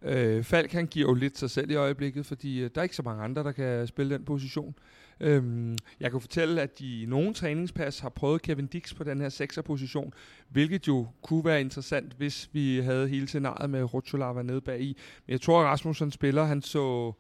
Øh, 0.02 0.44
Falk 0.44 0.72
han 0.72 0.88
giver 0.88 1.08
jo 1.10 1.14
lidt 1.14 1.38
sig 1.38 1.50
selv 1.50 1.72
i 1.72 1.76
øjeblikket, 1.76 2.26
fordi 2.26 2.60
øh, 2.60 2.70
der 2.76 2.82
er 2.82 2.84
ikke 2.84 2.96
så 2.96 3.04
mange 3.04 3.24
andre, 3.24 3.44
der 3.44 3.52
kan 3.52 3.88
spille 3.88 4.16
den 4.16 4.26
position. 4.26 4.76
Øhm, 5.20 5.78
jeg 6.00 6.12
kan 6.12 6.22
fortælle, 6.22 6.62
at 6.62 6.80
de 6.80 7.02
i 7.02 7.06
nogle 7.06 7.34
træningspas 7.34 8.00
har 8.00 8.10
prøvet 8.10 8.42
Kevin 8.42 8.68
Dix 8.68 8.96
på 8.96 9.04
den 9.04 9.22
her 9.22 9.30
sekserposition, 9.30 10.14
hvilket 10.50 10.88
jo 10.88 11.08
kunne 11.22 11.46
være 11.46 11.62
interessant, 11.62 12.14
hvis 12.14 12.50
vi 12.54 12.78
havde 12.78 13.08
hele 13.08 13.28
scenariet 13.28 13.70
med 13.70 13.94
Rotolava 13.94 14.42
nede 14.42 14.62
bag 14.62 14.82
i. 14.82 14.98
Men 15.26 15.32
jeg 15.32 15.42
tror, 15.42 15.62
at 15.62 15.66
Rasmussen 15.66 16.12
spiller, 16.12 16.44
han 16.44 16.62
så 16.62 17.14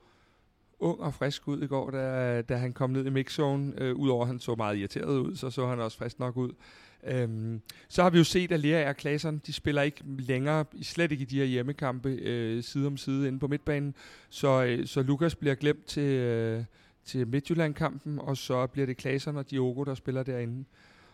ung 0.79 0.99
og 0.99 1.13
frisk 1.13 1.47
ud 1.47 1.61
i 1.61 1.67
går, 1.67 1.91
da, 1.91 2.41
da 2.41 2.55
han 2.55 2.73
kom 2.73 2.89
ned 2.89 3.05
i 3.05 3.09
mixzone. 3.09 3.73
Øh, 3.77 3.95
Udover 3.95 4.21
at 4.21 4.27
han 4.27 4.39
så 4.39 4.55
meget 4.55 4.77
irriteret 4.77 5.19
ud, 5.19 5.35
så 5.35 5.49
så 5.49 5.67
han 5.67 5.79
også 5.79 5.97
frisk 5.97 6.19
nok 6.19 6.37
ud. 6.37 6.51
Øhm, 7.07 7.61
så 7.87 8.03
har 8.03 8.09
vi 8.09 8.17
jo 8.17 8.23
set, 8.23 8.51
at 8.51 8.59
Lea 8.59 8.89
og 8.89 8.95
Klaseren, 8.95 9.41
de 9.45 9.53
spiller 9.53 9.81
ikke 9.81 10.03
længere, 10.05 10.65
slet 10.81 11.11
ikke 11.11 11.21
i 11.21 11.25
de 11.25 11.37
her 11.37 11.45
hjemmekampe, 11.45 12.09
øh, 12.09 12.63
side 12.63 12.87
om 12.87 12.97
side 12.97 13.27
inde 13.27 13.39
på 13.39 13.47
midtbanen. 13.47 13.95
Så, 14.29 14.63
øh, 14.63 14.87
så 14.87 15.01
Lukas 15.01 15.35
bliver 15.35 15.55
glemt 15.55 15.85
til, 15.85 16.03
øh, 16.03 16.63
til 17.05 17.27
Midtjylland-kampen, 17.27 18.19
og 18.19 18.37
så 18.37 18.67
bliver 18.67 18.85
det 18.85 18.97
Klaseren 18.97 19.37
og 19.37 19.51
Diogo, 19.51 19.83
der 19.83 19.95
spiller 19.95 20.23
derinde. 20.23 20.65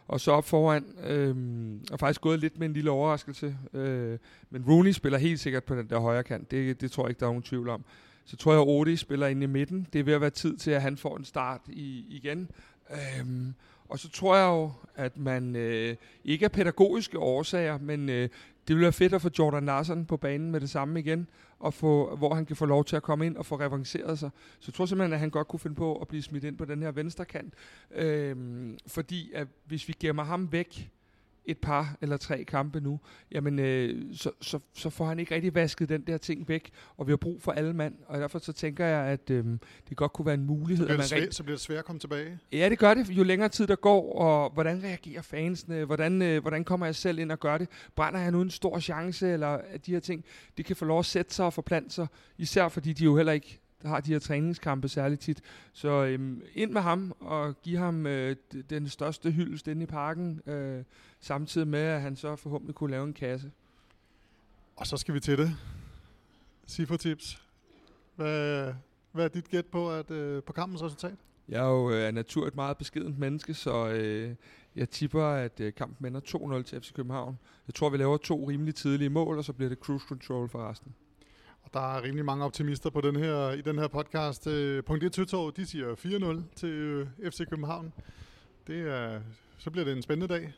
Og 0.07 0.19
så 0.19 0.31
op 0.31 0.45
foran, 0.45 0.85
øh, 1.03 1.35
og 1.91 1.99
faktisk 1.99 2.21
gået 2.21 2.39
lidt 2.39 2.59
med 2.59 2.67
en 2.67 2.73
lille 2.73 2.91
overraskelse, 2.91 3.57
øh, 3.73 4.19
men 4.49 4.65
Rooney 4.67 4.91
spiller 4.91 5.19
helt 5.19 5.39
sikkert 5.39 5.63
på 5.63 5.75
den 5.75 5.89
der 5.89 5.99
højre 5.99 6.23
kant, 6.23 6.51
det, 6.51 6.81
det 6.81 6.91
tror 6.91 7.03
jeg 7.03 7.09
ikke, 7.09 7.19
der 7.19 7.25
er 7.25 7.29
nogen 7.29 7.43
tvivl 7.43 7.69
om. 7.69 7.85
Så 8.25 8.37
tror 8.37 8.51
jeg, 8.51 8.61
at 8.61 8.67
Odi 8.67 8.95
spiller 8.95 9.27
inde 9.27 9.43
i 9.43 9.47
midten. 9.47 9.87
Det 9.93 9.99
er 9.99 10.03
ved 10.03 10.13
at 10.13 10.21
være 10.21 10.29
tid 10.29 10.57
til, 10.57 10.71
at 10.71 10.81
han 10.81 10.97
får 10.97 11.17
en 11.17 11.25
start 11.25 11.61
i, 11.67 12.05
igen. 12.09 12.49
Øhm, 12.91 13.53
og 13.89 13.99
så 13.99 14.09
tror 14.09 14.35
jeg 14.35 14.45
jo, 14.45 14.71
at 14.95 15.17
man 15.17 15.55
øh, 15.55 15.95
ikke 16.25 16.45
af 16.45 16.51
pædagogiske 16.51 17.19
årsager, 17.19 17.77
men 17.77 18.09
øh, 18.09 18.29
det 18.71 18.77
vil 18.77 18.83
være 18.83 18.91
fedt 18.91 19.13
at 19.13 19.21
få 19.21 19.29
Jordan 19.39 19.65
Larsen 19.65 20.05
på 20.05 20.17
banen 20.17 20.51
med 20.51 20.61
det 20.61 20.69
samme 20.69 20.99
igen, 20.99 21.27
og 21.59 21.73
få, 21.73 22.15
hvor 22.15 22.33
han 22.33 22.45
kan 22.45 22.55
få 22.55 22.65
lov 22.65 22.85
til 22.85 22.95
at 22.95 23.03
komme 23.03 23.25
ind 23.25 23.37
og 23.37 23.45
få 23.45 23.59
revanceret 23.59 24.19
sig. 24.19 24.29
Så 24.59 24.65
jeg 24.67 24.73
tror 24.73 24.85
simpelthen, 24.85 25.13
at 25.13 25.19
han 25.19 25.29
godt 25.29 25.47
kunne 25.47 25.59
finde 25.59 25.75
på 25.75 25.95
at 25.95 26.07
blive 26.07 26.23
smidt 26.23 26.43
ind 26.43 26.57
på 26.57 26.65
den 26.65 26.81
her 26.81 26.91
venstre 26.91 27.25
kant. 27.25 27.53
Øhm, 27.95 28.77
fordi 28.87 29.31
at 29.33 29.47
hvis 29.65 29.87
vi 29.87 29.93
gemmer 29.99 30.23
ham 30.23 30.51
væk, 30.51 30.89
et 31.45 31.57
par 31.57 31.97
eller 32.01 32.17
tre 32.17 32.43
kampe 32.43 32.79
nu, 32.79 32.99
jamen 33.31 33.59
øh, 33.59 34.15
så, 34.15 34.31
så, 34.41 34.59
så 34.73 34.89
får 34.89 35.05
han 35.05 35.19
ikke 35.19 35.35
rigtig 35.35 35.55
vasket 35.55 35.89
den 35.89 36.01
der 36.01 36.17
ting 36.17 36.47
væk, 36.47 36.69
og 36.97 37.07
vi 37.07 37.11
har 37.11 37.17
brug 37.17 37.41
for 37.41 37.51
alle 37.51 37.73
mand, 37.73 37.95
og 38.07 38.19
derfor 38.19 38.39
så 38.39 38.53
tænker 38.53 38.85
jeg, 38.85 39.05
at 39.05 39.29
øh, 39.29 39.45
det 39.89 39.97
godt 39.97 40.13
kunne 40.13 40.25
være 40.25 40.35
en 40.35 40.45
mulighed. 40.45 40.77
Så 40.77 40.83
bliver, 40.85 40.93
at 40.93 40.97
man 40.97 41.01
det 41.01 41.09
svært, 41.09 41.21
rigt- 41.21 41.35
så 41.35 41.43
bliver 41.43 41.55
det 41.55 41.61
svært 41.61 41.79
at 41.79 41.85
komme 41.85 41.99
tilbage. 41.99 42.39
Ja, 42.51 42.69
det 42.69 42.79
gør 42.79 42.93
det, 42.93 43.09
jo 43.09 43.23
længere 43.23 43.49
tid 43.49 43.67
der 43.67 43.75
går, 43.75 44.15
og 44.15 44.49
hvordan 44.53 44.83
reagerer 44.83 45.21
fansene, 45.21 45.85
hvordan, 45.85 46.21
øh, 46.21 46.41
hvordan 46.41 46.63
kommer 46.63 46.85
jeg 46.85 46.95
selv 46.95 47.19
ind 47.19 47.31
og 47.31 47.39
gør 47.39 47.57
det, 47.57 47.69
brænder 47.95 48.19
jeg 48.19 48.31
nu 48.31 48.41
en 48.41 48.49
stor 48.49 48.79
chance, 48.79 49.33
eller 49.33 49.47
at 49.47 49.85
de 49.85 49.91
her 49.91 49.99
ting, 49.99 50.25
det 50.57 50.65
kan 50.65 50.75
få 50.75 50.85
lov 50.85 50.99
at 50.99 51.05
sætte 51.05 51.33
sig 51.33 51.45
og 51.45 51.53
forplante 51.53 51.93
sig, 51.93 52.07
især 52.37 52.67
fordi 52.69 52.93
de 52.93 53.03
jo 53.03 53.15
heller 53.15 53.33
ikke 53.33 53.59
har 53.85 54.01
de 54.01 54.11
her 54.11 54.19
træningskampe 54.19 54.87
særligt 54.87 55.21
tit. 55.21 55.41
Så 55.73 55.89
øhm, 56.05 56.41
ind 56.53 56.71
med 56.71 56.81
ham 56.81 57.13
og 57.19 57.61
give 57.61 57.77
ham 57.77 58.05
øh, 58.05 58.35
den 58.69 58.89
største 58.89 59.31
hyldest 59.31 59.67
inde 59.67 59.83
i 59.83 59.85
parken, 59.85 60.41
øh, 60.45 60.83
samtidig 61.19 61.67
med, 61.67 61.79
at 61.79 62.01
han 62.01 62.15
så 62.15 62.35
forhåbentlig 62.35 62.75
kunne 62.75 62.91
lave 62.91 63.03
en 63.03 63.13
kasse. 63.13 63.51
Og 64.75 64.87
så 64.87 64.97
skal 64.97 65.13
vi 65.13 65.19
til 65.19 65.37
det. 65.37 65.55
Sifo-tips. 66.65 67.41
Hvad, 68.15 68.73
hvad 69.11 69.25
er 69.25 69.29
dit 69.29 69.49
gæt 69.49 69.65
på, 69.65 69.91
at, 69.91 70.11
øh, 70.11 70.43
på 70.43 70.53
kampens 70.53 70.83
resultat? 70.83 71.15
Jeg 71.49 71.65
er 71.65 71.69
jo 71.69 71.91
øh, 71.91 72.07
af 72.07 72.13
natur 72.13 72.47
et 72.47 72.55
meget 72.55 72.77
beskedent 72.77 73.19
menneske, 73.19 73.53
så 73.53 73.87
øh, 73.87 74.35
jeg 74.75 74.89
tipper, 74.89 75.23
at 75.23 75.59
øh, 75.59 75.73
kampen 75.73 76.07
ender 76.07 76.59
2-0 76.59 76.63
til 76.63 76.81
FC 76.81 76.93
København. 76.93 77.37
Jeg 77.67 77.75
tror, 77.75 77.89
vi 77.89 77.97
laver 77.97 78.17
to 78.17 78.49
rimelig 78.49 78.75
tidlige 78.75 79.09
mål, 79.09 79.37
og 79.37 79.43
så 79.43 79.53
bliver 79.53 79.69
det 79.69 79.77
cruise 79.77 80.05
control 80.07 80.49
for 80.49 80.69
resten. 80.69 80.95
Og 81.63 81.69
der 81.73 81.95
er 81.95 82.03
rimelig 82.03 82.25
mange 82.25 82.45
optimister 82.45 82.89
på 82.89 83.01
den 83.01 83.15
her, 83.15 83.51
i 83.51 83.61
den 83.61 83.79
her 83.79 83.87
podcast. 83.87 84.47
Øh, 84.47 84.83
Punkt 84.83 85.03
1 85.03 85.13
Tøtov, 85.13 85.53
de 85.55 85.65
siger 85.65 85.95
4-0 85.95 86.55
til 86.55 86.69
øh, 86.69 87.07
FC 87.31 87.49
København. 87.49 87.93
Det 88.67 88.79
er, 88.81 89.19
så 89.57 89.71
bliver 89.71 89.85
det 89.85 89.95
en 89.95 90.01
spændende 90.01 90.33
dag. 90.33 90.53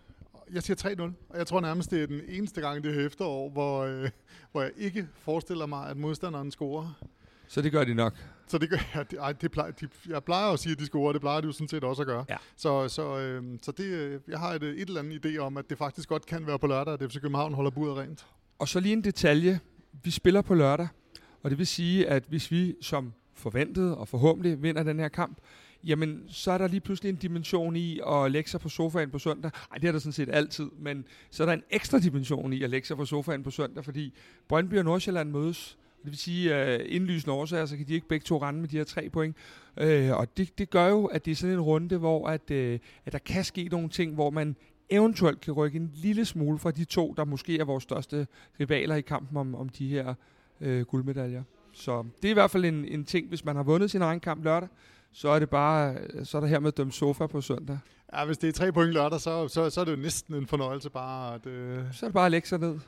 Jeg 0.51 0.63
siger 0.63 0.95
3-0, 0.95 1.01
og 1.29 1.37
jeg 1.37 1.47
tror 1.47 1.59
nærmest, 1.61 1.91
det 1.91 2.03
er 2.03 2.07
den 2.07 2.21
eneste 2.27 2.61
gang 2.61 2.83
det 2.83 2.93
her 2.93 3.05
efterår, 3.05 3.49
hvor, 3.49 3.83
øh, 3.83 4.09
hvor 4.51 4.61
jeg 4.61 4.71
ikke 4.77 5.07
forestiller 5.15 5.65
mig, 5.65 5.89
at 5.89 5.97
modstanderen 5.97 6.51
scorer. 6.51 6.93
Så 7.47 7.61
det 7.61 7.71
gør 7.71 7.83
de 7.83 7.93
nok. 7.93 8.13
Så 8.47 8.57
det 8.57 8.69
gør 8.69 8.77
jeg. 8.95 9.11
Det, 9.11 9.19
ej, 9.19 9.31
det 9.31 9.51
plejer, 9.51 9.71
de, 9.71 9.87
jeg 10.09 10.23
plejer 10.23 10.51
at 10.51 10.59
sige, 10.59 10.73
at 10.73 10.79
de 10.79 10.85
scorer. 10.85 11.11
Det 11.11 11.21
plejer 11.21 11.41
de 11.41 11.47
jo 11.47 11.53
sådan 11.53 11.67
set 11.67 11.83
også 11.83 12.01
at 12.01 12.07
gøre. 12.07 12.25
Ja. 12.29 12.37
Så, 12.55 12.87
så, 12.87 13.19
øh, 13.19 13.43
så 13.61 13.71
det, 13.71 13.85
øh, 13.85 14.19
jeg 14.27 14.39
har 14.39 14.53
et, 14.53 14.63
et 14.63 14.81
eller 14.87 14.99
andet 15.01 15.25
idé 15.25 15.37
om, 15.37 15.57
at 15.57 15.69
det 15.69 15.77
faktisk 15.77 16.09
godt 16.09 16.25
kan 16.25 16.47
være 16.47 16.59
på 16.59 16.67
lørdag, 16.67 16.93
at 16.93 17.11
FC 17.11 17.21
København 17.21 17.53
holder 17.53 17.71
buret 17.71 17.97
rent. 17.97 18.25
Og 18.59 18.67
så 18.67 18.79
lige 18.79 18.93
en 18.93 19.03
detalje. 19.03 19.59
Vi 20.03 20.11
spiller 20.11 20.41
på 20.41 20.53
lørdag, 20.55 20.87
og 21.43 21.49
det 21.49 21.57
vil 21.57 21.67
sige, 21.67 22.07
at 22.07 22.23
hvis 22.27 22.51
vi 22.51 22.75
som 22.81 23.13
forventet 23.33 23.95
og 23.95 24.07
forhåbentlig 24.07 24.63
vinder 24.63 24.83
den 24.83 24.99
her 24.99 25.07
kamp, 25.07 25.37
jamen 25.83 26.23
så 26.27 26.51
er 26.51 26.57
der 26.57 26.67
lige 26.67 26.79
pludselig 26.79 27.09
en 27.09 27.15
dimension 27.15 27.75
i 27.75 27.99
at 28.07 28.31
lægge 28.31 28.49
sig 28.49 28.59
på 28.59 28.69
sofaen 28.69 29.11
på 29.11 29.19
søndag. 29.19 29.51
Ej, 29.71 29.77
det 29.77 29.87
er 29.87 29.91
der 29.91 29.99
sådan 29.99 30.13
set 30.13 30.29
altid, 30.31 30.69
men 30.79 31.05
så 31.31 31.43
er 31.43 31.45
der 31.45 31.53
en 31.53 31.63
ekstra 31.69 31.99
dimension 31.99 32.53
i 32.53 32.63
at 32.63 32.69
lægge 32.69 32.87
sig 32.87 32.97
på 32.97 33.05
sofaen 33.05 33.43
på 33.43 33.51
søndag, 33.51 33.85
fordi 33.85 34.13
Brøndby 34.47 34.77
og 34.77 34.83
Nordsjælland 34.83 35.29
mødes. 35.29 35.77
Det 36.03 36.11
vil 36.11 36.17
sige, 36.17 36.53
at 36.53 36.81
uh, 36.81 36.87
indlysende 36.89 37.33
årsager, 37.35 37.65
så 37.65 37.77
kan 37.77 37.87
de 37.87 37.93
ikke 37.93 38.07
begge 38.07 38.23
to 38.23 38.37
rende 38.37 38.59
med 38.59 38.69
de 38.69 38.77
her 38.77 38.83
tre 38.83 39.09
point. 39.09 39.37
Uh, 39.81 40.11
og 40.11 40.37
det, 40.37 40.57
det 40.57 40.69
gør 40.69 40.87
jo, 40.87 41.05
at 41.05 41.25
det 41.25 41.31
er 41.31 41.35
sådan 41.35 41.53
en 41.53 41.61
runde, 41.61 41.97
hvor 41.97 42.27
at, 42.27 42.51
øh, 42.51 42.79
at 43.05 43.13
der 43.13 43.19
kan 43.19 43.43
ske 43.43 43.63
nogle 43.63 43.89
ting, 43.89 44.13
hvor 44.13 44.29
man 44.29 44.55
eventuelt 44.93 45.41
kan 45.41 45.53
rykke 45.53 45.75
en 45.75 45.91
lille 45.93 46.25
smule 46.25 46.59
fra 46.59 46.71
de 46.71 46.85
to, 46.85 47.13
der 47.17 47.25
måske 47.25 47.59
er 47.59 47.65
vores 47.65 47.83
største 47.83 48.27
rivaler 48.59 48.95
i 48.95 49.01
kampen 49.01 49.37
om, 49.37 49.55
om 49.55 49.69
de 49.69 49.87
her 49.87 50.13
uh, 50.61 50.79
guldmedaljer. 50.81 51.43
Så 51.73 52.03
det 52.21 52.27
er 52.27 52.31
i 52.31 52.33
hvert 52.33 52.51
fald 52.51 52.65
en, 52.65 52.85
en 52.85 53.05
ting, 53.05 53.27
hvis 53.27 53.45
man 53.45 53.55
har 53.55 53.63
vundet 53.63 53.91
sin 53.91 54.01
egen 54.01 54.19
kamp 54.19 54.43
lørdag, 54.43 54.69
så 55.11 55.29
er 55.29 55.39
det 55.39 55.49
bare, 55.49 55.97
så 56.25 56.37
er 56.37 56.41
der 56.41 56.47
her 56.47 56.59
med 56.59 56.71
dømt 56.71 56.93
sofa 56.93 57.27
på 57.27 57.41
søndag. 57.41 57.79
Ja, 58.13 58.25
hvis 58.25 58.37
det 58.37 58.47
er 58.47 58.51
tre 58.53 58.71
point 58.71 58.91
lørdag, 58.91 59.19
så, 59.21 59.47
så, 59.47 59.69
så 59.69 59.81
er 59.81 59.85
det 59.85 59.91
jo 59.91 59.97
næsten 59.97 60.35
en 60.35 60.47
fornøjelse 60.47 60.89
bare 60.89 61.35
at... 61.35 61.45
Øh, 61.45 61.93
Så 61.93 62.05
er 62.05 62.09
det 62.09 62.13
bare 62.13 62.25
at 62.25 62.31
lægge 62.31 62.47
sig 62.47 62.59
ned 62.59 62.79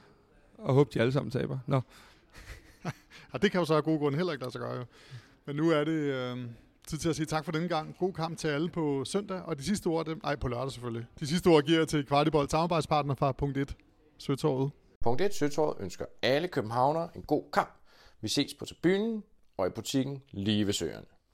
og 0.57 0.73
håbe, 0.73 0.89
de 0.93 0.99
alle 0.99 1.11
sammen 1.11 1.31
taber. 1.31 1.59
Nå. 1.67 1.81
og 3.31 3.41
det 3.41 3.51
kan 3.51 3.59
jo 3.59 3.65
så 3.65 3.73
af 3.73 3.83
gode 3.83 3.99
grunde 3.99 4.17
heller 4.17 4.33
ikke 4.33 4.43
lade 4.43 4.51
sig 4.51 4.61
gøre. 4.61 4.77
Jo. 4.77 4.85
Men 5.45 5.55
nu 5.55 5.69
er 5.69 5.83
det 5.83 5.91
øh, 5.91 6.37
tid 6.87 6.97
til 6.97 7.09
at 7.09 7.15
sige 7.15 7.25
tak 7.25 7.45
for 7.45 7.51
denne 7.51 7.67
gang. 7.67 7.95
God 7.99 8.13
kamp 8.13 8.37
til 8.37 8.47
alle 8.47 8.69
på 8.69 9.05
søndag, 9.05 9.41
og 9.41 9.57
de 9.57 9.63
sidste 9.63 9.87
ord, 9.87 10.05
dem, 10.05 10.21
ej 10.23 10.35
på 10.35 10.47
lørdag 10.47 10.71
selvfølgelig. 10.71 11.07
De 11.19 11.27
sidste 11.27 11.47
ord 11.47 11.63
giver 11.63 11.79
jeg 11.79 11.87
til 11.87 12.05
Kvartibold 12.05 12.49
samarbejdspartner 12.49 13.15
fra 13.15 13.31
punkt 13.31 13.57
1, 13.57 13.75
Søtorvet. 14.17 14.71
Punkt 15.01 15.21
1. 15.21 15.33
Søtorvet 15.33 15.77
ønsker 15.79 16.05
alle 16.21 16.47
københavnere 16.47 17.09
en 17.15 17.21
god 17.21 17.43
kamp. 17.53 17.73
Vi 18.21 18.27
ses 18.27 18.53
på 18.53 18.65
tribunen 18.65 19.23
og 19.57 19.67
i 19.67 19.69
butikken 19.69 20.21
lige 20.31 20.65
ved 20.65 20.73
søerne. 20.73 21.05